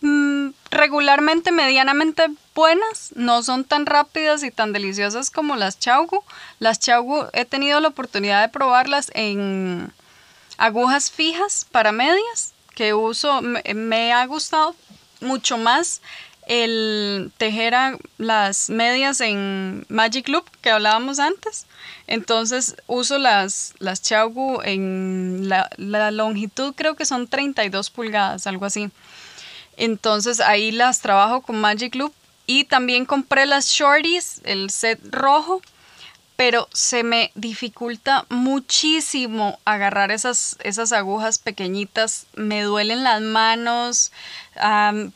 mm, 0.00 0.48
regularmente 0.70 1.52
medianamente 1.52 2.26
buenas, 2.54 3.12
no 3.14 3.42
son 3.42 3.64
tan 3.64 3.86
rápidas 3.86 4.42
y 4.42 4.50
tan 4.50 4.72
deliciosas 4.72 5.30
como 5.30 5.56
las 5.56 5.78
Chaugu. 5.78 6.22
Las 6.58 6.78
Chaugu 6.80 7.26
he 7.32 7.44
tenido 7.44 7.80
la 7.80 7.88
oportunidad 7.88 8.42
de 8.42 8.48
probarlas 8.48 9.10
en 9.14 9.92
agujas 10.58 11.10
fijas 11.10 11.66
para 11.70 11.92
medias 11.92 12.52
que 12.74 12.94
uso, 12.94 13.42
me 13.42 14.12
ha 14.12 14.24
gustado 14.26 14.74
mucho 15.20 15.58
más 15.58 16.00
el 16.46 17.30
tejer 17.36 17.74
las 18.18 18.70
medias 18.70 19.20
en 19.20 19.84
Magic 19.88 20.28
Loop 20.28 20.44
que 20.60 20.70
hablábamos 20.70 21.18
antes. 21.18 21.66
Entonces 22.06 22.74
uso 22.86 23.18
las, 23.18 23.74
las 23.78 24.02
Chaugu 24.02 24.60
en 24.64 25.48
la, 25.48 25.70
la, 25.76 26.10
longitud 26.10 26.74
creo 26.74 26.96
que 26.96 27.04
son 27.04 27.28
32 27.28 27.90
pulgadas, 27.90 28.46
algo 28.46 28.66
así. 28.66 28.90
Entonces 29.76 30.40
ahí 30.40 30.72
las 30.72 31.00
trabajo 31.00 31.42
con 31.42 31.60
Magic 31.60 31.94
Loop 31.94 32.12
y 32.46 32.64
también 32.64 33.06
compré 33.06 33.46
las 33.46 33.68
Shorties, 33.68 34.40
el 34.44 34.70
set 34.70 35.00
rojo 35.10 35.62
pero 36.40 36.70
se 36.72 37.02
me 37.02 37.32
dificulta 37.34 38.24
muchísimo 38.30 39.58
agarrar 39.66 40.10
esas, 40.10 40.56
esas 40.62 40.90
agujas 40.90 41.36
pequeñitas, 41.36 42.24
me 42.34 42.62
duelen 42.62 43.04
las 43.04 43.20
manos. 43.20 44.10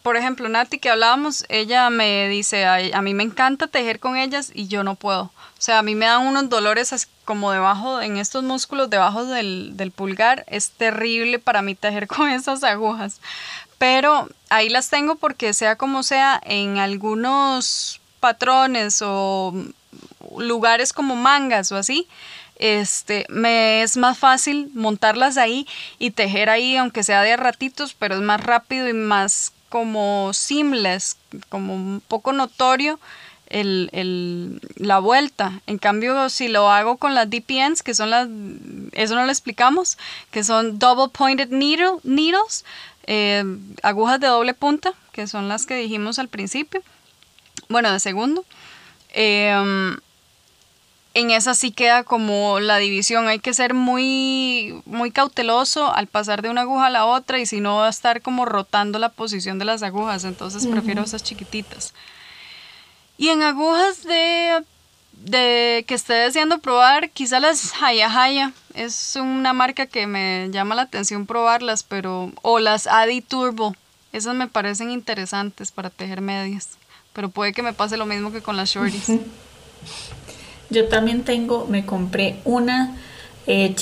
por 0.03 0.19
ejemplo, 0.19 0.51
Nati 0.51 0.79
que 0.79 0.91
hablábamos, 0.91 1.47
ella 1.49 1.89
me 1.89 2.29
dice, 2.29 2.67
a, 2.67 3.01
mí 3.01 3.15
me 3.15 3.23
encanta 3.23 3.69
tejer 3.69 4.01
con 4.01 4.19
ellas 4.19 4.53
y 4.53 4.69
yo 4.69 4.85
no 4.85 4.97
puedo. 4.97 5.23
O 5.23 5.63
sea, 5.65 5.79
a 5.79 5.83
mí 5.83 5.95
me 5.95 6.05
dan 6.05 6.27
unos 6.27 6.51
dolores 6.51 7.09
como 7.25 7.53
debajo, 7.53 8.03
en 8.03 8.19
estos 8.19 8.45
músculos 8.45 8.91
debajo 8.91 9.25
del, 9.25 9.79
del 9.79 9.93
pulgar. 9.93 10.45
Es 10.47 10.73
terrible 10.73 11.39
para 11.39 11.63
mí 11.63 11.75
tejer 11.75 12.07
con 12.07 12.29
esas 12.29 12.63
agujas. 12.65 13.23
Pero 13.79 14.29
ahí 14.49 14.69
las 14.69 14.91
tengo 14.91 15.17
porque 15.17 15.53
sea 15.53 15.77
como 15.77 16.03
sea, 16.03 16.41
en 16.45 16.79
algunos 16.79 18.01
patrones 18.21 19.01
o 19.03 19.53
lugares 20.39 20.93
como 20.93 21.17
mangas 21.17 21.71
o 21.73 21.77
así, 21.77 22.09
este, 22.57 23.27
me 23.29 23.83
es 23.83 23.97
más 23.97 24.17
fácil 24.17 24.71
montarlas 24.75 25.37
ahí 25.37 25.67
y 25.99 26.11
tejer 26.11 26.51
ahí, 26.51 26.77
aunque 26.77 27.03
sea 27.03 27.23
de 27.23 27.37
ratitos, 27.37 27.95
pero 27.95 28.15
es 28.15 28.21
más 28.21 28.41
rápido 28.41 28.89
y 28.89 28.93
más 28.93 29.53
como 29.69 30.33
seamless, 30.33 31.17
como 31.49 31.75
un 31.75 32.01
poco 32.07 32.33
notorio 32.33 33.01
el, 33.49 34.61
la 34.77 34.99
vuelta. 34.99 35.61
En 35.67 35.79
cambio, 35.79 36.29
si 36.29 36.49
lo 36.49 36.71
hago 36.71 36.97
con 36.97 37.15
las 37.15 37.29
DPNs, 37.31 37.83
que 37.83 37.95
son 37.95 38.11
las, 38.11 38.29
eso 38.93 39.15
no 39.15 39.25
lo 39.25 39.31
explicamos, 39.31 39.99
que 40.31 40.45
son 40.45 40.79
double 40.79 41.11
pointed 41.13 41.51
needle, 41.51 41.99
needles, 42.03 42.65
eh, 43.07 43.45
agujas 43.83 44.21
de 44.21 44.27
doble 44.27 44.55
punta, 44.55 44.95
que 45.13 45.27
son 45.27 45.49
las 45.49 45.67
que 45.67 45.77
dijimos 45.77 46.19
al 46.19 46.29
principio, 46.29 46.83
bueno, 47.69 47.93
de 47.93 48.01
segundo. 48.01 48.45
Eh, 49.11 49.97
en 51.15 51.31
esa 51.31 51.55
sí 51.55 51.71
queda 51.71 52.03
como 52.03 52.59
la 52.61 52.79
división. 52.79 53.29
Hay 53.29 53.39
que 53.39 53.55
ser 53.55 53.73
muy, 53.73 54.83
muy 54.85 55.13
cauteloso 55.13 55.95
al 55.95 56.09
pasar 56.09 56.43
de 56.43 56.51
una 56.51 56.63
aguja 56.63 56.87
a 56.87 56.91
la 56.91 57.07
otra 57.07 57.39
y 57.39 57.47
si 57.47 57.61
no 57.61 57.77
va 57.77 57.87
a 57.87 57.91
estar 57.91 58.21
como 58.21 58.45
rotando 58.45 58.99
la 58.99 59.11
posición 59.11 59.61
de 59.61 59.65
las 59.65 59.83
agujas. 59.85 60.25
Entonces 60.25 60.67
prefiero 60.67 61.03
esas 61.03 61.23
chiquititas. 61.23 61.95
Y 63.17 63.29
en 63.29 63.43
agujas 63.43 64.03
de, 64.03 64.65
de 65.25 65.85
que 65.89 65.95
esté 65.95 66.13
deseando 66.13 66.59
probar, 66.59 67.11
quizá 67.11 67.41
las 67.41 67.73
Haya 67.83 68.09
Haya. 68.09 68.53
Es 68.75 69.17
una 69.17 69.53
marca 69.53 69.87
que 69.87 70.07
me 70.07 70.49
llama 70.51 70.75
la 70.75 70.83
atención 70.83 71.27
probarlas, 71.27 71.83
pero... 71.83 72.31
O 72.43 72.59
las 72.59 72.87
Adi 72.87 73.21
Turbo. 73.21 73.75
Esas 74.13 74.35
me 74.35 74.49
parecen 74.49 74.91
interesantes 74.91 75.73
para 75.73 75.91
tejer 75.91 76.21
medias. 76.21 76.71
Pero 77.15 77.31
puede 77.31 77.53
que 77.53 77.63
me 77.63 77.73
pase 77.73 77.97
lo 77.97 78.07
mismo 78.07 78.33
que 78.33 78.43
con 78.43 78.57
las 78.57 78.71
shorties. 78.71 79.07
Yo 80.71 80.89
también 80.89 81.25
tengo, 81.25 81.67
me 81.67 81.87
compré 81.87 82.41
una 82.45 82.97
eh, 83.47 83.75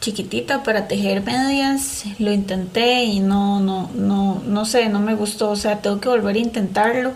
chiquitita 0.00 0.62
para 0.62 0.86
tejer 0.86 1.22
medias. 1.22 2.04
Lo 2.18 2.30
intenté 2.30 3.04
y 3.04 3.20
no, 3.20 3.60
no, 3.60 3.90
no, 3.94 4.42
no 4.44 4.64
sé, 4.66 4.88
no 4.90 5.00
me 5.00 5.14
gustó. 5.14 5.50
O 5.50 5.56
sea, 5.56 5.80
tengo 5.80 6.00
que 6.00 6.08
volver 6.08 6.36
a 6.36 6.40
intentarlo. 6.40 7.12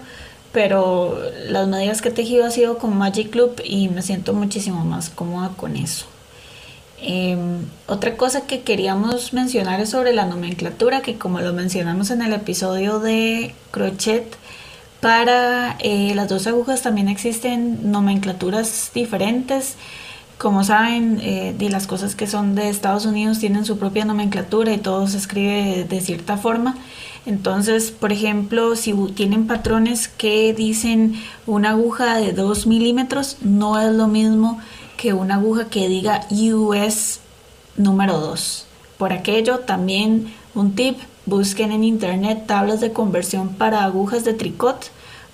Pero 0.57 1.21
las 1.51 1.69
medias 1.69 2.01
que 2.01 2.09
he 2.09 2.13
tejido 2.13 2.47
ha 2.47 2.51
sido 2.51 2.79
con 2.79 2.97
Magic 2.97 3.35
Loop 3.35 3.61
y 3.63 3.91
me 3.91 4.01
siento 4.01 4.33
muchísimo 4.33 4.87
más 4.87 5.11
cómoda 5.11 5.51
con 5.55 5.77
eso. 5.77 6.07
Em, 6.99 7.67
otra 7.87 8.17
cosa 8.17 8.47
que 8.47 8.63
queríamos 8.63 9.35
mencionar 9.35 9.81
es 9.81 9.91
sobre 9.91 10.15
la 10.15 10.25
nomenclatura, 10.25 11.03
que 11.03 11.19
como 11.19 11.41
lo 11.43 11.53
mencionamos 11.53 12.11
en 12.11 12.23
el 12.23 12.33
episodio 12.33 13.01
de 13.01 13.55
crochet, 13.71 14.35
para 15.03 15.77
eh, 15.81 16.15
las 16.15 16.31
dos 16.31 16.47
agujas 16.47 16.81
también 16.81 17.09
existen 17.09 17.91
nomenclaturas 17.93 18.93
diferentes. 18.95 19.75
Como 20.39 20.65
saben, 20.65 21.21
eh, 21.23 21.55
las 21.69 21.87
cosas 21.87 22.15
que 22.15 22.27
son 22.27 22.55
de 22.55 22.71
Estados 22.71 23.05
Unidos 23.05 23.41
tienen 23.41 23.67
su 23.67 23.79
propia 23.79 24.07
nomenclatura 24.07 24.73
y 24.73 24.79
todo 24.79 25.07
se 25.07 25.19
escribe 25.19 25.85
de 25.87 26.01
cierta 26.01 26.39
forma. 26.39 26.77
Entonces, 27.27 27.91
por 27.91 28.13
ejemplo, 28.13 28.77
si 28.77 28.95
tienen 29.15 29.47
patrones 29.47 30.09
que 30.09 30.55
dicen 30.55 31.21
una 31.47 31.71
aguja 31.71 32.17
de 32.17 32.33
2 32.33 32.67
milímetros, 32.67 33.39
no 33.41 33.79
es 33.81 33.93
lo 33.93 34.07
mismo 34.07 34.61
que 34.97 35.13
una 35.13 35.35
aguja 35.35 35.69
que 35.69 35.89
diga 35.89 36.27
US 36.31 37.21
número 37.77 38.19
2. 38.19 38.67
Por 38.97 39.13
aquello, 39.13 39.59
también 39.59 40.33
un 40.55 40.75
tip, 40.75 40.99
busquen 41.27 41.73
en 41.73 41.85
internet 41.85 42.45
tablas 42.47 42.81
de 42.81 42.93
conversión 42.93 43.55
para 43.55 43.85
agujas 43.85 44.25
de 44.25 44.33
tricot 44.33 44.91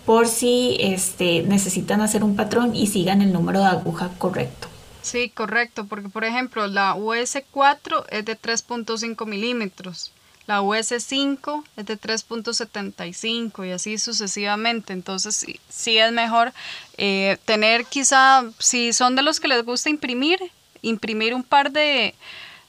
por 0.07 0.27
si 0.27 0.77
este, 0.81 1.43
necesitan 1.43 2.01
hacer 2.01 2.25
un 2.25 2.35
patrón 2.35 2.75
y 2.75 2.89
sigan 2.89 3.23
el 3.23 3.33
número 3.33 3.61
de 3.61 3.67
aguja 3.67 4.11
correcto. 4.19 4.69
Sí, 5.03 5.31
correcto, 5.31 5.87
porque 5.87 6.09
por 6.09 6.25
ejemplo 6.25 6.67
la 6.67 6.97
US4 6.97 8.07
es 8.09 8.25
de 8.25 8.39
3.5 8.39 9.27
milímetros, 9.27 10.13
la 10.53 10.61
US5 10.61 11.65
es 11.79 11.87
de 11.87 11.99
3.75 11.99 13.67
y 13.67 13.71
así 13.71 13.97
sucesivamente. 13.97 14.93
Entonces 14.93 15.47
sí, 15.71 15.99
es 15.99 16.13
mejor 16.13 16.53
eh, 16.99 17.39
tener 17.47 17.87
quizá, 17.87 18.45
si 18.59 18.93
son 18.93 19.17
de 19.17 19.23
los 19.23 19.41
que 19.41 19.49
les 19.49 19.65
gusta 19.65 19.89
imprimir, 19.89 20.39
imprimir 20.83 21.33
un 21.35 21.43
par 21.43 21.73
de, 21.73 22.15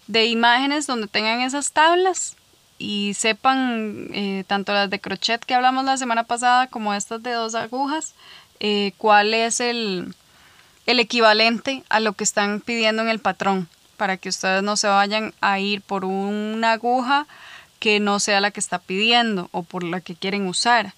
de 0.07 0.25
imágenes 0.27 0.87
donde 0.87 1.07
tengan 1.07 1.41
esas 1.41 1.73
tablas 1.73 2.37
y 2.77 3.15
sepan 3.15 4.07
eh, 4.13 4.45
tanto 4.47 4.71
las 4.71 4.89
de 4.89 5.01
crochet 5.01 5.43
que 5.43 5.53
hablamos 5.53 5.83
la 5.83 5.97
semana 5.97 6.23
pasada 6.23 6.67
como 6.67 6.93
estas 6.93 7.21
de 7.21 7.33
dos 7.33 7.53
agujas, 7.53 8.13
eh, 8.61 8.93
cuál 8.97 9.33
es 9.33 9.59
el, 9.59 10.15
el 10.85 11.01
equivalente 11.01 11.83
a 11.89 11.99
lo 11.99 12.13
que 12.13 12.23
están 12.23 12.61
pidiendo 12.61 13.01
en 13.01 13.09
el 13.09 13.19
patrón, 13.19 13.67
para 13.97 14.15
que 14.15 14.29
ustedes 14.29 14.63
no 14.63 14.77
se 14.77 14.87
vayan 14.87 15.33
a 15.41 15.59
ir 15.59 15.81
por 15.81 16.05
una 16.05 16.71
aguja 16.71 17.27
que 17.83 17.99
no 17.99 18.21
sea 18.21 18.39
la 18.39 18.51
que 18.51 18.61
está 18.61 18.79
pidiendo 18.79 19.49
o 19.51 19.61
por 19.61 19.83
la 19.83 19.99
que 19.99 20.15
quieren 20.15 20.47
usar. 20.47 20.93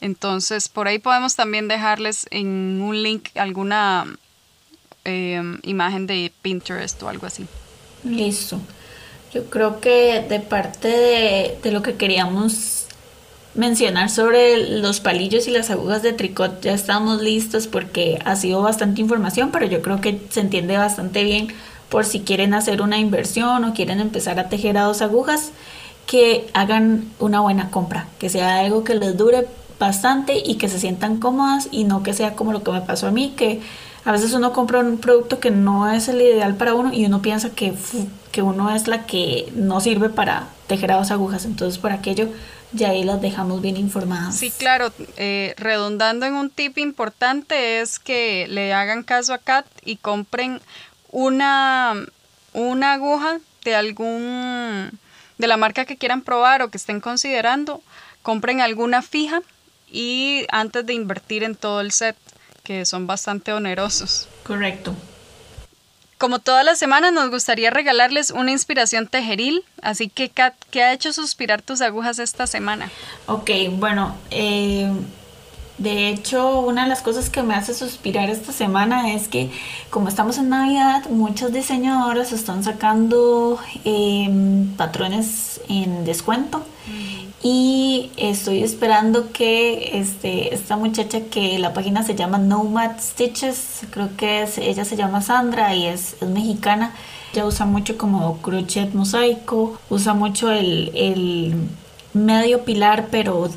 Entonces, 0.00 0.70
por 0.70 0.88
ahí 0.88 0.98
podemos 0.98 1.36
también 1.36 1.68
dejarles 1.68 2.26
en 2.30 2.80
un 2.80 3.02
link 3.02 3.28
alguna 3.34 4.06
em, 5.04 5.58
imagen 5.64 6.06
de 6.06 6.32
Pinterest 6.40 7.02
o 7.02 7.10
algo 7.10 7.26
así. 7.26 7.44
Listo. 8.04 8.58
Yo 9.34 9.50
creo 9.50 9.82
que 9.82 10.24
de 10.26 10.40
parte 10.40 10.88
de, 10.88 11.58
de 11.62 11.72
lo 11.72 11.82
que 11.82 11.96
queríamos 11.96 12.86
mencionar 13.54 14.08
sobre 14.08 14.80
los 14.80 15.00
palillos 15.00 15.46
y 15.46 15.50
las 15.50 15.68
agujas 15.68 16.02
de 16.02 16.14
tricot. 16.14 16.62
Ya 16.62 16.72
estamos 16.72 17.20
listos 17.20 17.66
porque 17.66 18.18
ha 18.24 18.34
sido 18.34 18.62
bastante 18.62 19.02
información, 19.02 19.50
pero 19.50 19.66
yo 19.66 19.82
creo 19.82 20.00
que 20.00 20.18
se 20.30 20.40
entiende 20.40 20.78
bastante 20.78 21.22
bien 21.22 21.48
por 21.90 22.06
si 22.06 22.20
quieren 22.20 22.54
hacer 22.54 22.80
una 22.80 22.98
inversión 22.98 23.62
o 23.64 23.74
quieren 23.74 24.00
empezar 24.00 24.38
a 24.38 24.48
tejer 24.48 24.78
a 24.78 24.84
dos 24.84 25.02
agujas, 25.02 25.50
que 26.10 26.50
hagan 26.54 27.08
una 27.20 27.38
buena 27.38 27.70
compra, 27.70 28.08
que 28.18 28.28
sea 28.28 28.58
algo 28.58 28.82
que 28.82 28.96
les 28.96 29.16
dure 29.16 29.46
bastante 29.78 30.42
y 30.44 30.56
que 30.56 30.68
se 30.68 30.80
sientan 30.80 31.18
cómodas 31.20 31.68
y 31.70 31.84
no 31.84 32.02
que 32.02 32.14
sea 32.14 32.34
como 32.34 32.52
lo 32.52 32.64
que 32.64 32.72
me 32.72 32.80
pasó 32.80 33.06
a 33.06 33.12
mí, 33.12 33.32
que 33.36 33.60
a 34.04 34.10
veces 34.10 34.32
uno 34.32 34.52
compra 34.52 34.80
un 34.80 34.98
producto 34.98 35.38
que 35.38 35.52
no 35.52 35.88
es 35.88 36.08
el 36.08 36.20
ideal 36.20 36.56
para 36.56 36.74
uno 36.74 36.92
y 36.92 37.06
uno 37.06 37.22
piensa 37.22 37.50
que, 37.50 37.74
que 38.32 38.42
uno 38.42 38.74
es 38.74 38.88
la 38.88 39.06
que 39.06 39.52
no 39.54 39.80
sirve 39.80 40.08
para 40.08 40.48
tejer 40.66 40.90
a 40.90 40.96
dos 40.96 41.12
agujas. 41.12 41.44
Entonces 41.44 41.78
por 41.78 41.92
aquello 41.92 42.28
ya 42.72 42.88
ahí 42.88 43.04
las 43.04 43.22
dejamos 43.22 43.62
bien 43.62 43.76
informadas. 43.76 44.34
Sí, 44.34 44.50
claro, 44.50 44.92
eh, 45.16 45.54
redundando 45.58 46.26
en 46.26 46.34
un 46.34 46.50
tip 46.50 46.76
importante 46.78 47.78
es 47.78 48.00
que 48.00 48.48
le 48.48 48.74
hagan 48.74 49.04
caso 49.04 49.32
a 49.32 49.38
Kat 49.38 49.64
y 49.84 49.94
compren 49.94 50.60
una, 51.12 51.94
una 52.52 52.94
aguja 52.94 53.38
de 53.62 53.76
algún 53.76 54.98
de 55.40 55.46
la 55.46 55.56
marca 55.56 55.84
que 55.84 55.96
quieran 55.96 56.22
probar 56.22 56.62
o 56.62 56.70
que 56.70 56.76
estén 56.76 57.00
considerando, 57.00 57.82
compren 58.22 58.60
alguna 58.60 59.02
fija 59.02 59.42
y 59.90 60.46
antes 60.50 60.86
de 60.86 60.94
invertir 60.94 61.42
en 61.42 61.56
todo 61.56 61.80
el 61.80 61.90
set, 61.90 62.16
que 62.62 62.84
son 62.84 63.06
bastante 63.06 63.52
onerosos. 63.52 64.28
Correcto. 64.44 64.94
Como 66.18 66.38
todas 66.38 66.66
las 66.66 66.78
semanas, 66.78 67.14
nos 67.14 67.30
gustaría 67.30 67.70
regalarles 67.70 68.30
una 68.30 68.50
inspiración 68.50 69.08
tejeril. 69.08 69.64
Así 69.80 70.10
que, 70.10 70.28
Kat, 70.28 70.54
¿qué 70.70 70.82
ha 70.82 70.92
hecho 70.92 71.14
suspirar 71.14 71.62
tus 71.62 71.80
agujas 71.80 72.18
esta 72.18 72.46
semana? 72.46 72.90
Ok, 73.26 73.50
bueno, 73.72 74.18
eh, 74.30 74.92
de 75.80 76.10
hecho, 76.10 76.60
una 76.60 76.82
de 76.82 76.90
las 76.90 77.00
cosas 77.00 77.30
que 77.30 77.42
me 77.42 77.54
hace 77.54 77.72
suspirar 77.72 78.28
esta 78.28 78.52
semana 78.52 79.14
es 79.14 79.28
que, 79.28 79.50
como 79.88 80.08
estamos 80.08 80.36
en 80.36 80.50
Navidad, 80.50 81.08
muchos 81.08 81.54
diseñadores 81.54 82.32
están 82.32 82.62
sacando 82.62 83.58
em, 83.86 84.76
patrones 84.76 85.62
en 85.70 86.04
descuento. 86.04 86.62
Y 87.42 88.10
estoy 88.18 88.62
esperando 88.62 89.32
que 89.32 89.98
este, 89.98 90.54
esta 90.54 90.76
muchacha 90.76 91.22
que 91.30 91.58
la 91.58 91.72
página 91.72 92.02
se 92.02 92.14
llama 92.14 92.36
Nomad 92.36 93.00
Stitches, 93.00 93.80
creo 93.90 94.14
que 94.18 94.42
es, 94.42 94.58
ella 94.58 94.84
se 94.84 94.96
llama 94.96 95.22
Sandra 95.22 95.74
y 95.74 95.86
es, 95.86 96.16
mexicana. 96.20 96.92
Ella 97.32 97.46
usa 97.46 97.64
mucho 97.64 97.96
como 97.96 98.36
crochet 98.42 98.92
mosaico, 98.92 99.80
usa 99.88 100.12
mucho 100.12 100.52
el, 100.52 100.92
el 100.94 101.54
medio 102.12 102.66
pilar, 102.66 103.08
pero 103.10 103.48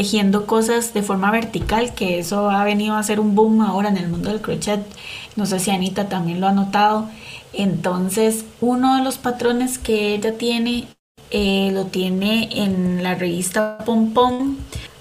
tejiendo 0.00 0.46
cosas 0.46 0.94
de 0.94 1.02
forma 1.02 1.30
vertical, 1.30 1.92
que 1.92 2.18
eso 2.18 2.48
ha 2.48 2.64
venido 2.64 2.96
a 2.96 3.02
ser 3.02 3.20
un 3.20 3.34
boom 3.34 3.60
ahora 3.60 3.90
en 3.90 3.98
el 3.98 4.08
mundo 4.08 4.30
del 4.30 4.40
crochet. 4.40 4.80
No 5.36 5.44
sé 5.44 5.58
si 5.60 5.70
Anita 5.70 6.08
también 6.08 6.40
lo 6.40 6.48
ha 6.48 6.52
notado. 6.52 7.10
Entonces, 7.52 8.46
uno 8.62 8.96
de 8.96 9.04
los 9.04 9.18
patrones 9.18 9.76
que 9.76 10.14
ella 10.14 10.38
tiene 10.38 10.88
eh, 11.30 11.70
lo 11.74 11.84
tiene 11.84 12.48
en 12.50 13.02
la 13.02 13.14
revista 13.14 13.76
Pom 13.84 14.14
Pom. 14.14 14.56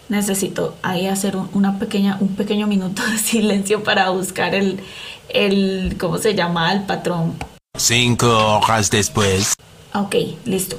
Necesito 0.10 0.76
ahí 0.82 1.08
hacer 1.08 1.38
un, 1.38 1.50
una 1.54 1.80
pequeña, 1.80 2.18
un 2.20 2.36
pequeño 2.36 2.68
minuto 2.68 3.02
de 3.10 3.18
silencio 3.20 3.86
para 3.86 4.10
buscar 4.10 4.54
el, 4.54 4.82
el, 5.30 5.96
¿cómo 5.98 6.18
se 6.18 6.36
llama? 6.36 6.74
El 6.74 6.84
patrón. 6.84 7.36
Cinco 7.78 8.28
horas 8.58 8.92
después. 8.92 9.54
Ok, 9.94 10.16
listo. 10.44 10.76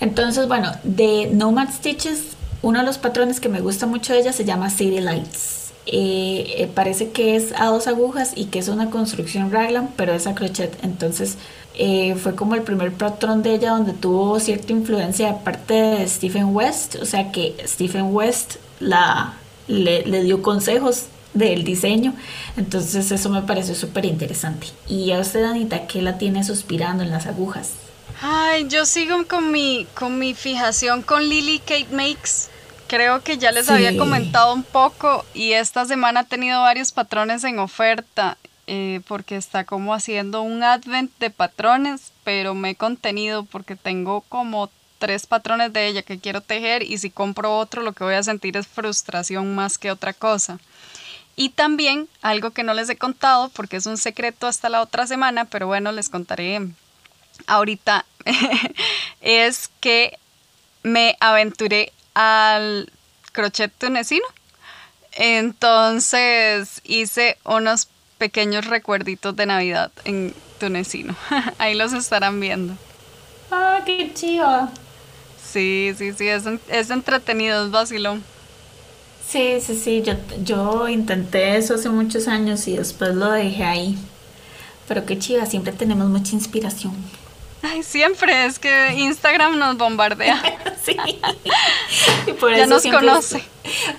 Entonces, 0.00 0.48
bueno, 0.48 0.72
de 0.82 1.30
Nomad 1.32 1.72
Stitches, 1.72 2.39
uno 2.62 2.80
de 2.80 2.84
los 2.84 2.98
patrones 2.98 3.40
que 3.40 3.48
me 3.48 3.60
gusta 3.60 3.86
mucho 3.86 4.12
de 4.12 4.20
ella 4.20 4.32
se 4.32 4.44
llama 4.44 4.70
City 4.70 5.00
Lights. 5.00 5.72
Eh, 5.86 6.54
eh, 6.58 6.70
parece 6.72 7.10
que 7.10 7.36
es 7.36 7.52
a 7.58 7.66
dos 7.66 7.86
agujas 7.86 8.32
y 8.36 8.46
que 8.46 8.58
es 8.58 8.68
una 8.68 8.90
construcción 8.90 9.50
raglan, 9.50 9.90
pero 9.96 10.12
es 10.12 10.26
a 10.26 10.34
crochet. 10.34 10.78
Entonces, 10.84 11.36
eh, 11.74 12.14
fue 12.16 12.34
como 12.34 12.54
el 12.54 12.62
primer 12.62 12.92
patrón 12.92 13.42
de 13.42 13.54
ella 13.54 13.70
donde 13.70 13.92
tuvo 13.92 14.38
cierta 14.40 14.72
influencia 14.72 15.32
de 15.32 15.38
parte 15.40 15.74
de 15.74 16.08
Stephen 16.08 16.54
West, 16.54 16.96
o 17.00 17.06
sea 17.06 17.32
que 17.32 17.56
Stephen 17.66 18.14
West 18.14 18.56
la, 18.80 19.34
le, 19.66 20.24
dio 20.24 20.42
consejos 20.42 21.06
del 21.32 21.64
diseño, 21.64 22.14
entonces 22.56 23.10
eso 23.12 23.30
me 23.30 23.42
pareció 23.42 23.74
súper 23.74 24.04
interesante. 24.04 24.66
Y 24.88 25.12
a 25.12 25.20
usted, 25.20 25.44
Anita, 25.44 25.86
¿qué 25.86 26.02
la 26.02 26.18
tiene 26.18 26.44
suspirando 26.44 27.02
en 27.04 27.10
las 27.10 27.26
agujas? 27.26 27.70
Ay, 28.22 28.68
yo 28.68 28.84
sigo 28.84 29.26
con 29.26 29.50
mi, 29.50 29.86
con 29.94 30.18
mi 30.18 30.34
fijación 30.34 31.00
con 31.00 31.26
Lily 31.26 31.58
Kate 31.60 31.88
Makes. 31.90 32.50
Creo 32.86 33.22
que 33.22 33.38
ya 33.38 33.50
les 33.50 33.70
había 33.70 33.96
comentado 33.96 34.52
un 34.52 34.62
poco 34.62 35.24
y 35.32 35.52
esta 35.52 35.86
semana 35.86 36.20
ha 36.20 36.24
tenido 36.24 36.60
varios 36.60 36.92
patrones 36.92 37.44
en 37.44 37.58
oferta 37.58 38.36
eh, 38.66 39.00
porque 39.08 39.36
está 39.36 39.64
como 39.64 39.94
haciendo 39.94 40.42
un 40.42 40.62
advent 40.62 41.10
de 41.18 41.30
patrones, 41.30 42.12
pero 42.22 42.54
me 42.54 42.70
he 42.70 42.74
contenido 42.74 43.44
porque 43.44 43.74
tengo 43.74 44.20
como 44.22 44.70
tres 44.98 45.26
patrones 45.26 45.72
de 45.72 45.86
ella 45.86 46.02
que 46.02 46.18
quiero 46.18 46.42
tejer 46.42 46.82
y 46.82 46.98
si 46.98 47.10
compro 47.10 47.56
otro 47.56 47.82
lo 47.82 47.94
que 47.94 48.04
voy 48.04 48.14
a 48.14 48.22
sentir 48.22 48.56
es 48.56 48.66
frustración 48.66 49.54
más 49.54 49.78
que 49.78 49.90
otra 49.90 50.12
cosa. 50.12 50.58
Y 51.36 51.50
también 51.50 52.06
algo 52.20 52.50
que 52.50 52.64
no 52.64 52.74
les 52.74 52.90
he 52.90 52.96
contado 52.96 53.48
porque 53.48 53.76
es 53.76 53.86
un 53.86 53.96
secreto 53.96 54.46
hasta 54.46 54.68
la 54.68 54.82
otra 54.82 55.06
semana, 55.06 55.46
pero 55.46 55.68
bueno, 55.68 55.90
les 55.90 56.10
contaré 56.10 56.60
ahorita, 57.46 58.04
es 59.20 59.70
que 59.80 60.18
me 60.82 61.16
aventuré 61.20 61.92
al 62.14 62.90
crochet 63.32 63.72
tunecino. 63.76 64.26
Entonces 65.12 66.80
hice 66.84 67.36
unos 67.44 67.88
pequeños 68.18 68.66
recuerditos 68.66 69.34
de 69.34 69.46
Navidad 69.46 69.90
en 70.04 70.34
Tunecino. 70.58 71.16
Ahí 71.58 71.74
los 71.74 71.92
estarán 71.92 72.38
viendo. 72.38 72.74
Ah, 73.50 73.80
qué 73.84 74.12
chido. 74.14 74.68
Sí, 75.44 75.92
sí, 75.96 76.12
sí, 76.12 76.28
es, 76.28 76.44
es 76.68 76.90
entretenido, 76.90 77.64
es 77.64 77.70
vacilón. 77.72 78.22
Sí, 79.26 79.60
sí, 79.60 79.76
sí, 79.76 80.02
yo, 80.02 80.14
yo 80.42 80.88
intenté 80.88 81.56
eso 81.56 81.74
hace 81.74 81.88
muchos 81.88 82.28
años 82.28 82.66
y 82.68 82.76
después 82.76 83.14
lo 83.14 83.30
dejé 83.30 83.64
ahí. 83.64 83.98
Pero 84.86 85.06
qué 85.06 85.18
chiva, 85.18 85.46
siempre 85.46 85.72
tenemos 85.72 86.08
mucha 86.08 86.34
inspiración. 86.34 86.94
Ay, 87.62 87.82
siempre, 87.82 88.46
es 88.46 88.58
que 88.58 88.94
Instagram 88.96 89.58
nos 89.58 89.76
bombardea. 89.76 90.40
sí. 90.82 90.96
Y 92.26 92.32
por 92.32 92.50
Ya 92.52 92.64
eso 92.64 92.66
nos 92.70 92.82
siempre- 92.82 93.06
conoce. 93.06 93.44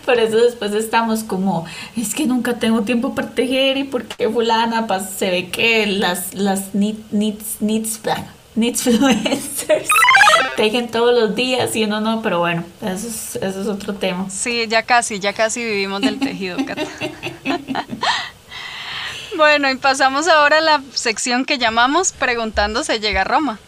Por 0.06 0.20
eso 0.20 0.38
después 0.38 0.74
estamos 0.74 1.24
como, 1.24 1.66
es 1.96 2.16
que 2.16 2.26
nunca 2.26 2.58
tengo 2.58 2.82
tiempo 2.82 3.14
para 3.16 3.30
tejer 3.30 3.78
y 3.78 3.84
porque 3.84 4.28
fulana 4.30 4.88
pues, 4.88 5.04
se 5.18 5.30
ve 5.30 5.50
que 5.50 5.86
las, 5.86 6.34
las 6.34 6.62
ah, 6.62 8.26
knitsfluencers 8.56 9.90
tejen 10.58 10.90
todos 10.90 11.18
los 11.18 11.36
días 11.36 11.76
y 11.76 11.84
uno 11.84 12.02
no, 12.02 12.22
pero 12.22 12.40
bueno, 12.40 12.64
eso 12.82 13.08
es, 13.08 13.36
eso 13.36 13.62
es 13.62 13.68
otro 13.68 13.94
tema. 13.94 14.30
Sí, 14.30 14.66
ya 14.68 14.84
casi, 14.84 15.20
ya 15.20 15.34
casi 15.34 15.64
vivimos 15.64 16.02
del 16.02 16.20
tejido, 16.20 16.58
Cata. 16.66 16.82
Bueno, 19.38 19.70
y 19.70 19.76
pasamos 19.76 20.28
ahora 20.28 20.58
a 20.58 20.62
la 20.62 20.82
sección 20.94 21.46
que 21.46 21.58
llamamos 21.58 22.12
Preguntando 22.12 22.84
se 22.84 23.00
llega 23.00 23.22
a 23.22 23.26
Roma, 23.26 23.60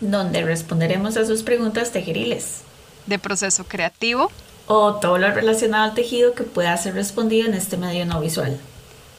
Donde 0.00 0.42
responderemos 0.42 1.16
a 1.16 1.24
sus 1.24 1.42
preguntas 1.42 1.90
tejeriles 1.92 2.58
de 3.06 3.18
proceso 3.18 3.64
creativo. 3.64 4.30
o 4.66 4.96
todo 4.96 5.16
lo 5.18 5.30
relacionado 5.30 5.84
al 5.84 5.94
tejido 5.94 6.34
que 6.34 6.42
pueda 6.42 6.76
ser 6.76 6.94
respondido 6.94 7.46
en 7.46 7.54
este 7.54 7.76
medio 7.76 8.04
no 8.04 8.20
visual. 8.20 8.58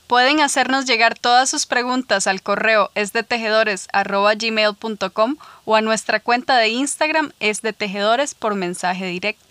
Pueden 0.08 0.42
hacernos 0.42 0.86
llegar 0.86 1.18
todas 1.18 1.50
sus 1.50 1.66
preguntas 1.66 2.28
al 2.28 2.42
correo 2.42 2.92
es 2.96 3.14
de 3.14 3.24
tejedores@gmail.com 3.24 5.38
o 5.66 5.76
a 5.76 5.82
nuestra 5.82 6.20
cuenta 6.20 6.58
de 6.58 6.68
Instagram 6.70 7.32
es 7.40 7.62
de 7.62 7.72
tejedores 7.74 8.34
por 8.36 8.56
mensaje 8.56 9.06
directo. 9.06 9.42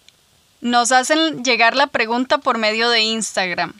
Nos 0.60 0.92
hacen 0.92 1.44
llegar 1.44 1.76
la 1.76 1.86
pregunta 1.88 2.38
por 2.38 2.58
medio 2.58 2.88
de 2.90 3.00
Instagram. 3.00 3.74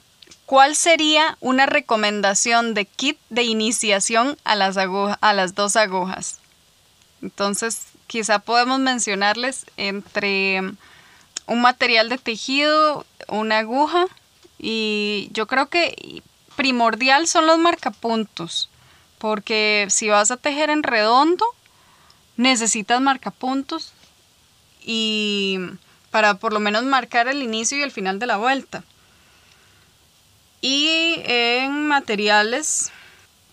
¿Cuál 0.47 0.77
sería 0.77 1.37
una 1.41 1.67
recomendación 1.67 2.73
de 2.75 2.85
kit 2.85 3.19
de 3.31 3.43
iniciación 3.43 4.39
a 4.45 4.55
las, 4.55 4.77
aguja- 4.77 5.19
a 5.21 5.33
las 5.33 5.55
dos 5.57 5.75
agujas? 5.75 6.39
Entonces, 7.21 7.89
quizá 8.07 8.39
podemos 8.39 8.79
mencionarles 8.79 9.67
entre 9.77 10.61
un 11.47 11.61
material 11.61 12.09
de 12.09 12.19
tejido, 12.19 13.05
una 13.29 13.59
aguja 13.59 14.07
y 14.59 15.29
yo 15.33 15.47
creo 15.49 15.69
que 15.69 16.23
primordial 16.55 17.27
son 17.27 17.47
los 17.47 17.59
marcapuntos, 17.59 18.71
porque 19.19 19.87
si 19.91 20.09
vas 20.09 20.31
a 20.31 20.37
tejer 20.37 20.71
en 20.71 20.85
redondo, 20.85 21.45
necesitas 22.37 23.01
marcapuntos 23.01 23.93
y 24.81 25.59
para 26.13 26.35
por 26.35 26.53
lo 26.53 26.61
menos 26.61 26.85
marcar 26.85 27.27
el 27.27 27.43
inicio 27.43 27.79
y 27.79 27.83
el 27.83 27.91
final 27.91 28.21
de 28.21 28.27
la 28.27 28.37
vuelta. 28.37 28.85
Y 30.67 31.21
en 31.27 31.87
materiales 31.87 32.91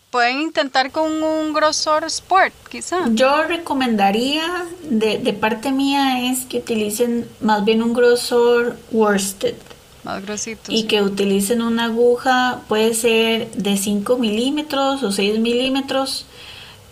pueden 0.09 0.41
intentar 0.41 0.91
con 0.91 1.21
un 1.21 1.53
grosor 1.53 2.03
sport, 2.05 2.53
quizá. 2.71 3.05
Yo 3.11 3.43
recomendaría, 3.43 4.65
de, 4.89 5.19
de 5.19 5.33
parte 5.33 5.71
mía, 5.71 6.31
es 6.31 6.45
que 6.45 6.57
utilicen 6.57 7.27
más 7.39 7.63
bien 7.65 7.83
un 7.83 7.93
grosor 7.93 8.77
worsted 8.91 9.55
Más 10.03 10.23
grositos. 10.25 10.73
y 10.73 10.83
que 10.85 11.01
utilicen 11.03 11.61
una 11.61 11.85
aguja, 11.85 12.61
puede 12.67 12.93
ser 12.95 13.51
de 13.51 13.77
5 13.77 14.17
milímetros 14.17 15.03
o 15.03 15.11
6 15.11 15.39
milímetros, 15.39 16.25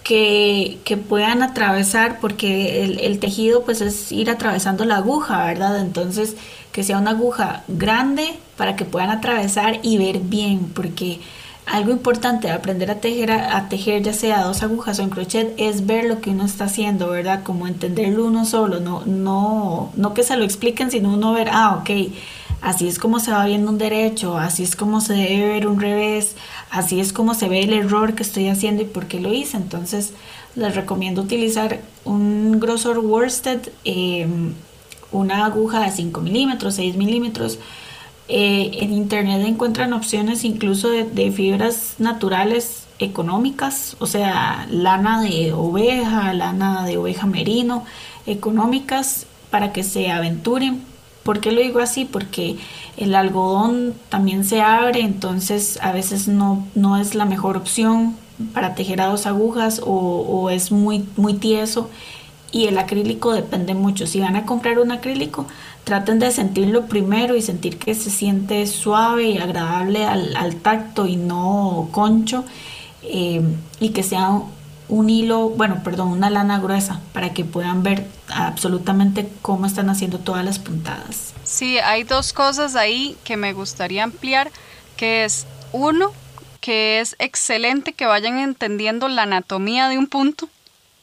que, 0.04 0.80
puedan 1.08 1.42
atravesar, 1.44 2.20
porque 2.20 2.84
el, 2.84 3.20
tejido 3.20 3.64
pues 3.64 3.82
es 3.82 4.12
ir 4.12 4.30
atravesando 4.30 4.86
la 4.86 4.98
aguja, 4.98 5.46
¿verdad? 5.46 5.80
Entonces, 5.80 6.36
que 6.72 6.84
sea 6.84 6.98
una 6.98 7.12
aguja 7.12 7.64
grande 7.68 8.36
para 8.58 8.76
que 8.76 8.86
puedan 8.86 9.10
atravesar 9.10 9.80
y 9.84 9.98
ver 9.98 10.20
bien, 10.20 10.72
porque 10.74 11.20
algo 11.66 11.92
importante 11.92 12.48
de 12.48 12.54
aprender 12.54 12.90
a 12.92 13.00
tejer, 13.00 13.32
a 13.32 13.70
tejer 13.70 14.02
ya 14.02 14.14
sea 14.14 14.44
dos 14.44 14.64
agujas 14.64 15.00
o 15.00 15.04
en 15.04 15.10
crochet 15.10 15.54
es 15.58 15.86
ver 15.86 16.06
lo 16.06 16.20
que 16.20 16.32
uno 16.32 16.46
está 16.46 16.66
haciendo, 16.66 17.10
¿verdad? 17.10 17.44
Como 17.44 17.68
entenderlo 17.68 18.26
uno 18.26 18.46
solo, 18.46 18.80
no, 18.80 19.04
no, 19.06 19.92
no 19.96 20.14
que 20.14 20.24
se 20.24 20.36
lo 20.36 20.44
expliquen, 20.44 20.92
sino 20.92 21.14
uno 21.14 21.34
ver, 21.34 21.50
ah, 21.52 21.78
ok, 21.80 22.12
así 22.62 22.88
es 22.88 23.00
como 23.00 23.20
se 23.20 23.32
va 23.32 23.46
viendo 23.46 23.72
un 23.72 23.78
derecho, 23.78 24.38
así 24.38 24.64
es 24.64 24.76
como 24.76 25.02
se 25.02 25.14
debe 25.14 25.48
ver 25.48 25.68
un 25.68 25.80
revés, 25.80 26.36
así 26.72 27.00
es 27.00 27.14
como 27.14 27.36
se 27.36 27.48
ve 27.48 27.62
el 27.62 27.74
error 27.74 28.16
que 28.16 28.24
estoy 28.24 28.48
haciendo 28.48 28.82
y 28.82 28.86
por 28.86 29.06
qué 29.08 29.20
lo 29.20 29.32
hice. 29.32 29.58
Entonces, 29.58 30.14
les 30.56 30.76
recomiendo 30.76 31.22
utilizar 31.22 31.82
un 32.04 32.60
grosor 32.60 33.00
worsted, 33.00 33.70
eh, 33.86 34.28
una 35.12 35.46
aguja 35.46 35.82
de 35.82 35.92
5 35.92 36.22
milímetros, 36.22 36.76
6 36.76 36.96
milímetros. 36.96 37.60
Eh, 38.28 38.72
en 38.82 38.94
internet 38.94 39.46
encuentran 39.46 39.94
opciones 39.94 40.46
incluso 40.46 40.90
de 40.90 41.32
fibras 41.32 41.96
naturales 42.00 42.82
económicas, 43.02 43.96
o 44.00 44.06
sea, 44.06 44.68
lana 44.70 45.22
de 45.22 45.54
oveja, 45.54 46.34
lana 46.34 46.86
de 46.86 46.98
oveja 46.98 47.28
merino, 47.28 47.84
económicas 48.26 49.26
para 49.50 49.74
que 49.74 49.84
se 49.84 50.12
aventuren. 50.12 50.84
¿Por 51.24 51.40
qué 51.40 51.52
lo 51.52 51.62
digo 51.62 51.80
así? 51.80 52.06
Porque 52.06 52.58
el 52.98 53.16
algodón 53.16 53.94
también 54.10 54.44
se 54.44 54.62
abre, 54.62 55.02
entonces 55.02 55.80
a 55.82 55.92
veces 55.92 56.28
no, 56.28 56.66
no 56.76 56.98
es 56.98 57.16
la 57.16 57.26
mejor 57.26 57.58
opción 57.58 58.16
para 58.54 58.76
tejer 58.76 59.02
a 59.02 59.08
dos 59.08 59.28
agujas 59.28 59.82
o, 59.86 60.50
es 60.50 60.72
muy, 60.72 61.06
muy 61.16 61.36
tieso 61.36 61.90
y 62.52 62.66
el 62.66 62.78
acrílico 62.78 63.34
depende 63.34 63.76
mucho. 63.76 64.08
Si 64.08 64.20
van 64.20 64.36
a 64.36 64.46
comprar 64.46 64.80
un 64.80 64.92
acrílico, 64.92 65.46
traten 65.84 66.20
de 66.20 66.32
sentirlo 66.32 66.88
primero 66.88 67.36
y 67.36 67.42
sentir 67.42 67.78
que 67.78 67.96
se 67.96 68.10
siente 68.10 68.66
suave 68.68 69.30
y 69.30 69.38
agradable 69.38 70.06
al, 70.06 70.36
al 70.36 70.56
tacto 70.56 71.06
y 71.06 71.16
no 71.16 71.90
concho 71.92 72.44
eh, 73.04 73.42
y 73.80 73.90
que 73.90 74.04
sea 74.04 74.42
un 74.92 75.10
hilo, 75.10 75.50
bueno, 75.50 75.82
perdón, 75.84 76.10
una 76.10 76.30
lana 76.30 76.60
gruesa 76.60 77.00
para 77.14 77.34
que 77.34 77.46
puedan 77.46 77.82
ver 77.82 78.06
absolutamente 78.28 79.28
cómo 79.42 79.66
están 79.66 79.90
haciendo 79.90 80.20
todas 80.20 80.44
las 80.44 80.60
puntadas. 80.60 81.34
Sí, 81.46 81.80
hay 81.80 82.04
dos 82.04 82.34
cosas 82.34 82.76
ahí 82.76 83.18
que 83.24 83.38
me 83.38 83.54
gustaría 83.54 84.04
ampliar, 84.04 84.52
que 84.98 85.24
es 85.24 85.48
uno, 85.72 86.12
que 86.60 87.00
es 87.00 87.16
excelente 87.20 87.94
que 87.94 88.06
vayan 88.06 88.38
entendiendo 88.38 89.08
la 89.08 89.24
anatomía 89.24 89.88
de 89.88 89.98
un 89.98 90.08
punto, 90.08 90.50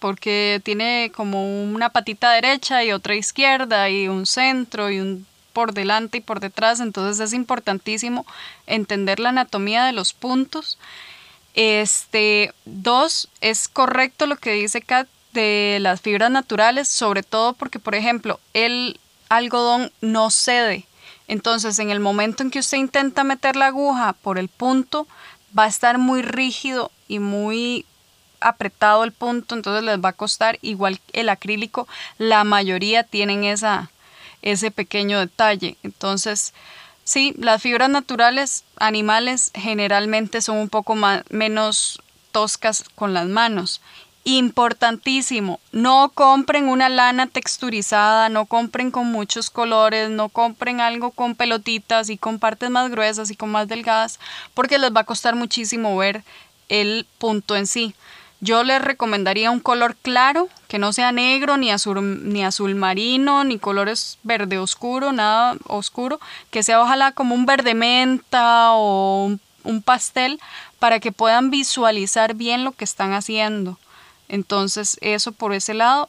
porque 0.00 0.60
tiene 0.64 1.10
como 1.16 1.64
una 1.64 1.88
patita 1.88 2.30
derecha 2.32 2.84
y 2.84 2.92
otra 2.92 3.14
izquierda 3.14 3.88
y 3.88 4.06
un 4.06 4.26
centro 4.26 4.90
y 4.90 5.00
un 5.00 5.26
por 5.54 5.72
delante 5.72 6.18
y 6.18 6.20
por 6.20 6.40
detrás, 6.40 6.78
entonces 6.78 7.18
es 7.20 7.32
importantísimo 7.32 8.26
entender 8.66 9.18
la 9.18 9.30
anatomía 9.30 9.86
de 9.86 9.92
los 9.92 10.12
puntos. 10.12 10.78
Este, 11.60 12.54
dos, 12.66 13.28
es 13.40 13.66
correcto 13.66 14.26
lo 14.26 14.36
que 14.36 14.52
dice 14.52 14.80
Kat 14.80 15.08
de 15.32 15.78
las 15.80 16.00
fibras 16.00 16.30
naturales, 16.30 16.86
sobre 16.86 17.24
todo 17.24 17.52
porque, 17.52 17.80
por 17.80 17.96
ejemplo, 17.96 18.38
el 18.54 19.00
algodón 19.28 19.90
no 20.00 20.30
cede. 20.30 20.86
Entonces, 21.26 21.80
en 21.80 21.90
el 21.90 21.98
momento 21.98 22.44
en 22.44 22.52
que 22.52 22.60
usted 22.60 22.78
intenta 22.78 23.24
meter 23.24 23.56
la 23.56 23.66
aguja 23.66 24.12
por 24.12 24.38
el 24.38 24.46
punto, 24.46 25.08
va 25.58 25.64
a 25.64 25.66
estar 25.66 25.98
muy 25.98 26.22
rígido 26.22 26.92
y 27.08 27.18
muy 27.18 27.84
apretado 28.38 29.02
el 29.02 29.10
punto, 29.10 29.56
entonces 29.56 29.82
les 29.82 29.98
va 29.98 30.10
a 30.10 30.12
costar 30.12 30.60
igual 30.62 31.00
el 31.12 31.28
acrílico, 31.28 31.88
la 32.18 32.44
mayoría 32.44 33.02
tienen 33.02 33.42
esa, 33.42 33.90
ese 34.42 34.70
pequeño 34.70 35.18
detalle. 35.18 35.76
Entonces, 35.82 36.54
sí, 37.08 37.34
las 37.38 37.62
fibras 37.62 37.88
naturales 37.88 38.64
animales 38.76 39.50
generalmente 39.54 40.42
son 40.42 40.58
un 40.58 40.68
poco 40.68 40.94
más, 40.94 41.22
menos 41.30 42.02
toscas 42.32 42.84
con 42.94 43.14
las 43.14 43.26
manos. 43.26 43.80
Importantísimo, 44.24 45.58
no 45.72 46.10
compren 46.14 46.68
una 46.68 46.90
lana 46.90 47.26
texturizada, 47.26 48.28
no 48.28 48.44
compren 48.44 48.90
con 48.90 49.10
muchos 49.10 49.48
colores, 49.48 50.10
no 50.10 50.28
compren 50.28 50.82
algo 50.82 51.10
con 51.10 51.34
pelotitas 51.34 52.10
y 52.10 52.18
con 52.18 52.38
partes 52.38 52.68
más 52.68 52.90
gruesas 52.90 53.30
y 53.30 53.36
con 53.36 53.50
más 53.50 53.68
delgadas, 53.68 54.20
porque 54.52 54.76
les 54.76 54.94
va 54.94 55.00
a 55.00 55.04
costar 55.04 55.34
muchísimo 55.34 55.96
ver 55.96 56.24
el 56.68 57.06
punto 57.16 57.56
en 57.56 57.66
sí. 57.66 57.94
Yo 58.40 58.62
les 58.62 58.80
recomendaría 58.80 59.50
un 59.50 59.58
color 59.58 59.96
claro, 59.96 60.48
que 60.68 60.78
no 60.78 60.92
sea 60.92 61.10
negro, 61.10 61.56
ni 61.56 61.72
azul, 61.72 62.32
ni 62.32 62.44
azul 62.44 62.76
marino, 62.76 63.42
ni 63.42 63.58
colores 63.58 64.18
verde 64.22 64.58
oscuro, 64.58 65.12
nada 65.12 65.56
oscuro, 65.66 66.20
que 66.50 66.62
sea 66.62 66.80
ojalá 66.80 67.12
como 67.12 67.34
un 67.34 67.46
verde 67.46 67.74
menta 67.74 68.72
o 68.72 69.36
un, 69.64 69.82
pastel, 69.82 70.38
para 70.78 71.00
que 71.00 71.10
puedan 71.10 71.50
visualizar 71.50 72.34
bien 72.34 72.62
lo 72.62 72.72
que 72.72 72.84
están 72.84 73.12
haciendo. 73.12 73.76
Entonces, 74.28 74.98
eso 75.00 75.32
por 75.32 75.52
ese 75.52 75.74
lado. 75.74 76.08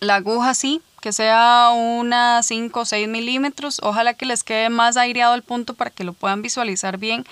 La 0.00 0.16
aguja 0.16 0.54
sí, 0.54 0.80
que 1.00 1.12
sea 1.12 1.70
una 1.72 2.42
5 2.42 2.80
o 2.80 2.84
6 2.84 3.08
milímetros. 3.08 3.80
Ojalá 3.82 4.14
que 4.14 4.26
les 4.26 4.42
quede 4.42 4.70
más 4.70 4.96
aireado 4.96 5.34
el 5.34 5.42
punto 5.42 5.74
para 5.74 5.90
que 5.90 6.04
lo 6.04 6.12
puedan 6.12 6.42
visualizar 6.42 6.98
bien. 6.98 7.24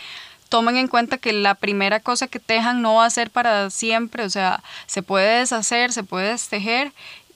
Tomen 0.49 0.77
en 0.77 0.89
cuenta 0.89 1.19
que 1.19 1.33
la 1.33 1.55
primera 1.55 2.01
cosa 2.01 2.29
que 2.29 2.39
tejan 2.39 2.83
no 2.83 2.97
va 2.97 3.07
a 3.07 3.11
ser 3.11 3.31
para 3.31 3.71
siempre, 3.71 4.25
o 4.25 4.31
sea, 4.31 4.63
se 4.87 5.03
puede 5.03 5.41
deshacer, 5.41 5.93
se 5.93 6.03
puede 6.03 6.31
destejer 6.31 6.93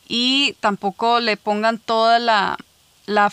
y 0.08 0.56
tampoco 0.60 1.20
le 1.20 1.36
pongan 1.36 1.78
toda 1.78 2.18
la, 2.18 2.56
la 3.06 3.32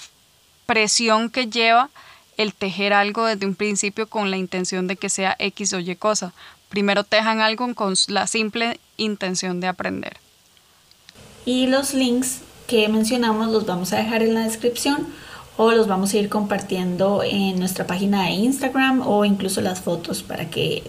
presión 0.66 1.30
que 1.30 1.48
lleva 1.48 1.90
el 2.38 2.54
tejer 2.54 2.94
algo 2.94 3.26
desde 3.26 3.46
un 3.46 3.56
principio 3.56 4.08
con 4.08 4.30
la 4.30 4.38
intención 4.38 4.88
de 4.88 4.96
que 4.96 5.10
sea 5.10 5.36
X 5.40 5.74
o 5.74 5.80
Y 5.80 5.96
cosa. 5.96 6.34
Primero 6.70 7.04
tejan 7.04 7.42
algo 7.42 7.74
con 7.74 7.96
la 8.08 8.28
simple 8.28 8.80
intención 8.98 9.60
de 9.60 9.68
aprender. 9.68 10.18
Y 11.46 11.68
los 11.68 11.94
links 11.94 12.42
que 12.68 12.88
mencionamos 12.90 13.48
los 13.48 13.66
vamos 13.66 13.94
a 13.94 13.98
dejar 13.98 14.22
en 14.22 14.34
la 14.34 14.42
descripción 14.42 15.08
o 15.58 15.72
los 15.72 15.88
vamos 15.88 16.14
a 16.14 16.18
ir 16.18 16.30
compartiendo 16.30 17.24
en 17.24 17.60
nuestra 17.60 17.86
página 17.86 18.26
de 18.26 18.32
Instagram 18.32 19.06
o 19.06 19.26
incluso 19.26 19.62
las 19.62 19.82
fotos 19.82 20.24
para 20.24 20.50
que 20.50 20.84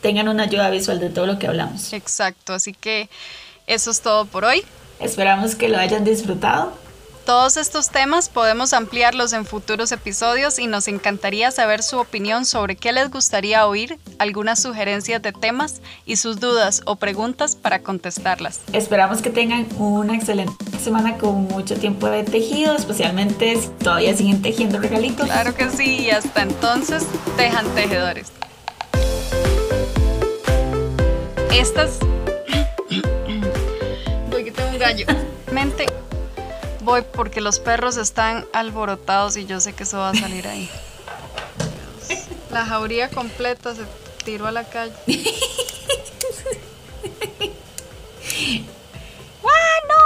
tengan 0.00 0.28
una 0.28 0.44
ayuda 0.44 0.70
visual 0.70 0.98
de 0.98 1.10
todo 1.10 1.26
lo 1.26 1.38
que 1.38 1.46
hablamos. 1.46 1.92
Exacto, 1.92 2.54
así 2.54 2.72
que 2.72 3.08
eso 3.66 3.90
es 3.90 4.00
todo 4.00 4.24
por 4.24 4.44
hoy. 4.44 4.62
Esperamos 5.00 5.54
que 5.54 5.68
lo 5.68 5.78
hayan 5.78 6.04
disfrutado. 6.04 6.72
Todos 7.24 7.56
estos 7.56 7.88
temas 7.88 8.28
podemos 8.28 8.74
ampliarlos 8.74 9.32
en 9.32 9.46
futuros 9.46 9.92
episodios 9.92 10.58
y 10.58 10.66
nos 10.66 10.88
encantaría 10.88 11.50
saber 11.50 11.82
su 11.82 11.98
opinión 11.98 12.44
sobre 12.44 12.76
qué 12.76 12.92
les 12.92 13.10
gustaría 13.10 13.66
oír, 13.66 13.98
algunas 14.18 14.60
sugerencias 14.60 15.22
de 15.22 15.32
temas 15.32 15.80
y 16.04 16.16
sus 16.16 16.38
dudas 16.38 16.82
o 16.84 16.96
preguntas 16.96 17.56
para 17.56 17.78
contestarlas. 17.78 18.60
Esperamos 18.74 19.22
que 19.22 19.30
tengan 19.30 19.66
una 19.78 20.14
excelente 20.14 20.52
semana 20.78 21.16
con 21.16 21.44
mucho 21.44 21.76
tiempo 21.76 22.08
de 22.08 22.24
tejido, 22.24 22.76
especialmente 22.76 23.56
si 23.58 23.68
todavía 23.68 24.14
siguen 24.14 24.42
tejiendo 24.42 24.78
regalitos. 24.78 25.24
Claro 25.24 25.54
que 25.54 25.70
sí, 25.70 26.00
y 26.00 26.10
hasta 26.10 26.42
entonces, 26.42 27.06
tejan 27.38 27.66
tejedores. 27.74 28.32
Estas... 31.50 32.00
Voy 34.30 34.44
que 34.44 34.50
tengo 34.50 34.68
un 34.68 34.78
gallo. 34.78 35.06
Mente 35.50 35.86
voy 36.84 37.02
porque 37.02 37.40
los 37.40 37.58
perros 37.58 37.96
están 37.96 38.44
alborotados 38.52 39.36
y 39.36 39.46
yo 39.46 39.60
sé 39.60 39.72
que 39.72 39.82
eso 39.84 39.98
va 39.98 40.10
a 40.10 40.14
salir 40.14 40.46
ahí. 40.46 40.70
La 42.50 42.64
jauría 42.64 43.08
completa 43.10 43.74
se 43.74 43.82
tiró 44.24 44.46
a 44.46 44.52
la 44.52 44.64
calle. 44.64 44.94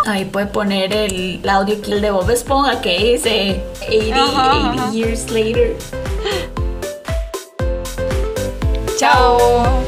Ahí 0.07 0.25
puede 0.25 0.47
poner 0.47 0.93
el, 0.95 1.47
audio 1.47 1.83
kill 1.83 2.01
de 2.01 2.11
Bob 2.11 2.31
Esponja 2.31 2.81
que 2.81 2.99
dice 2.99 3.63
80, 3.87 4.53
80 4.79 4.93
years 4.93 5.31
later. 5.31 5.77
Chao. 8.99 9.85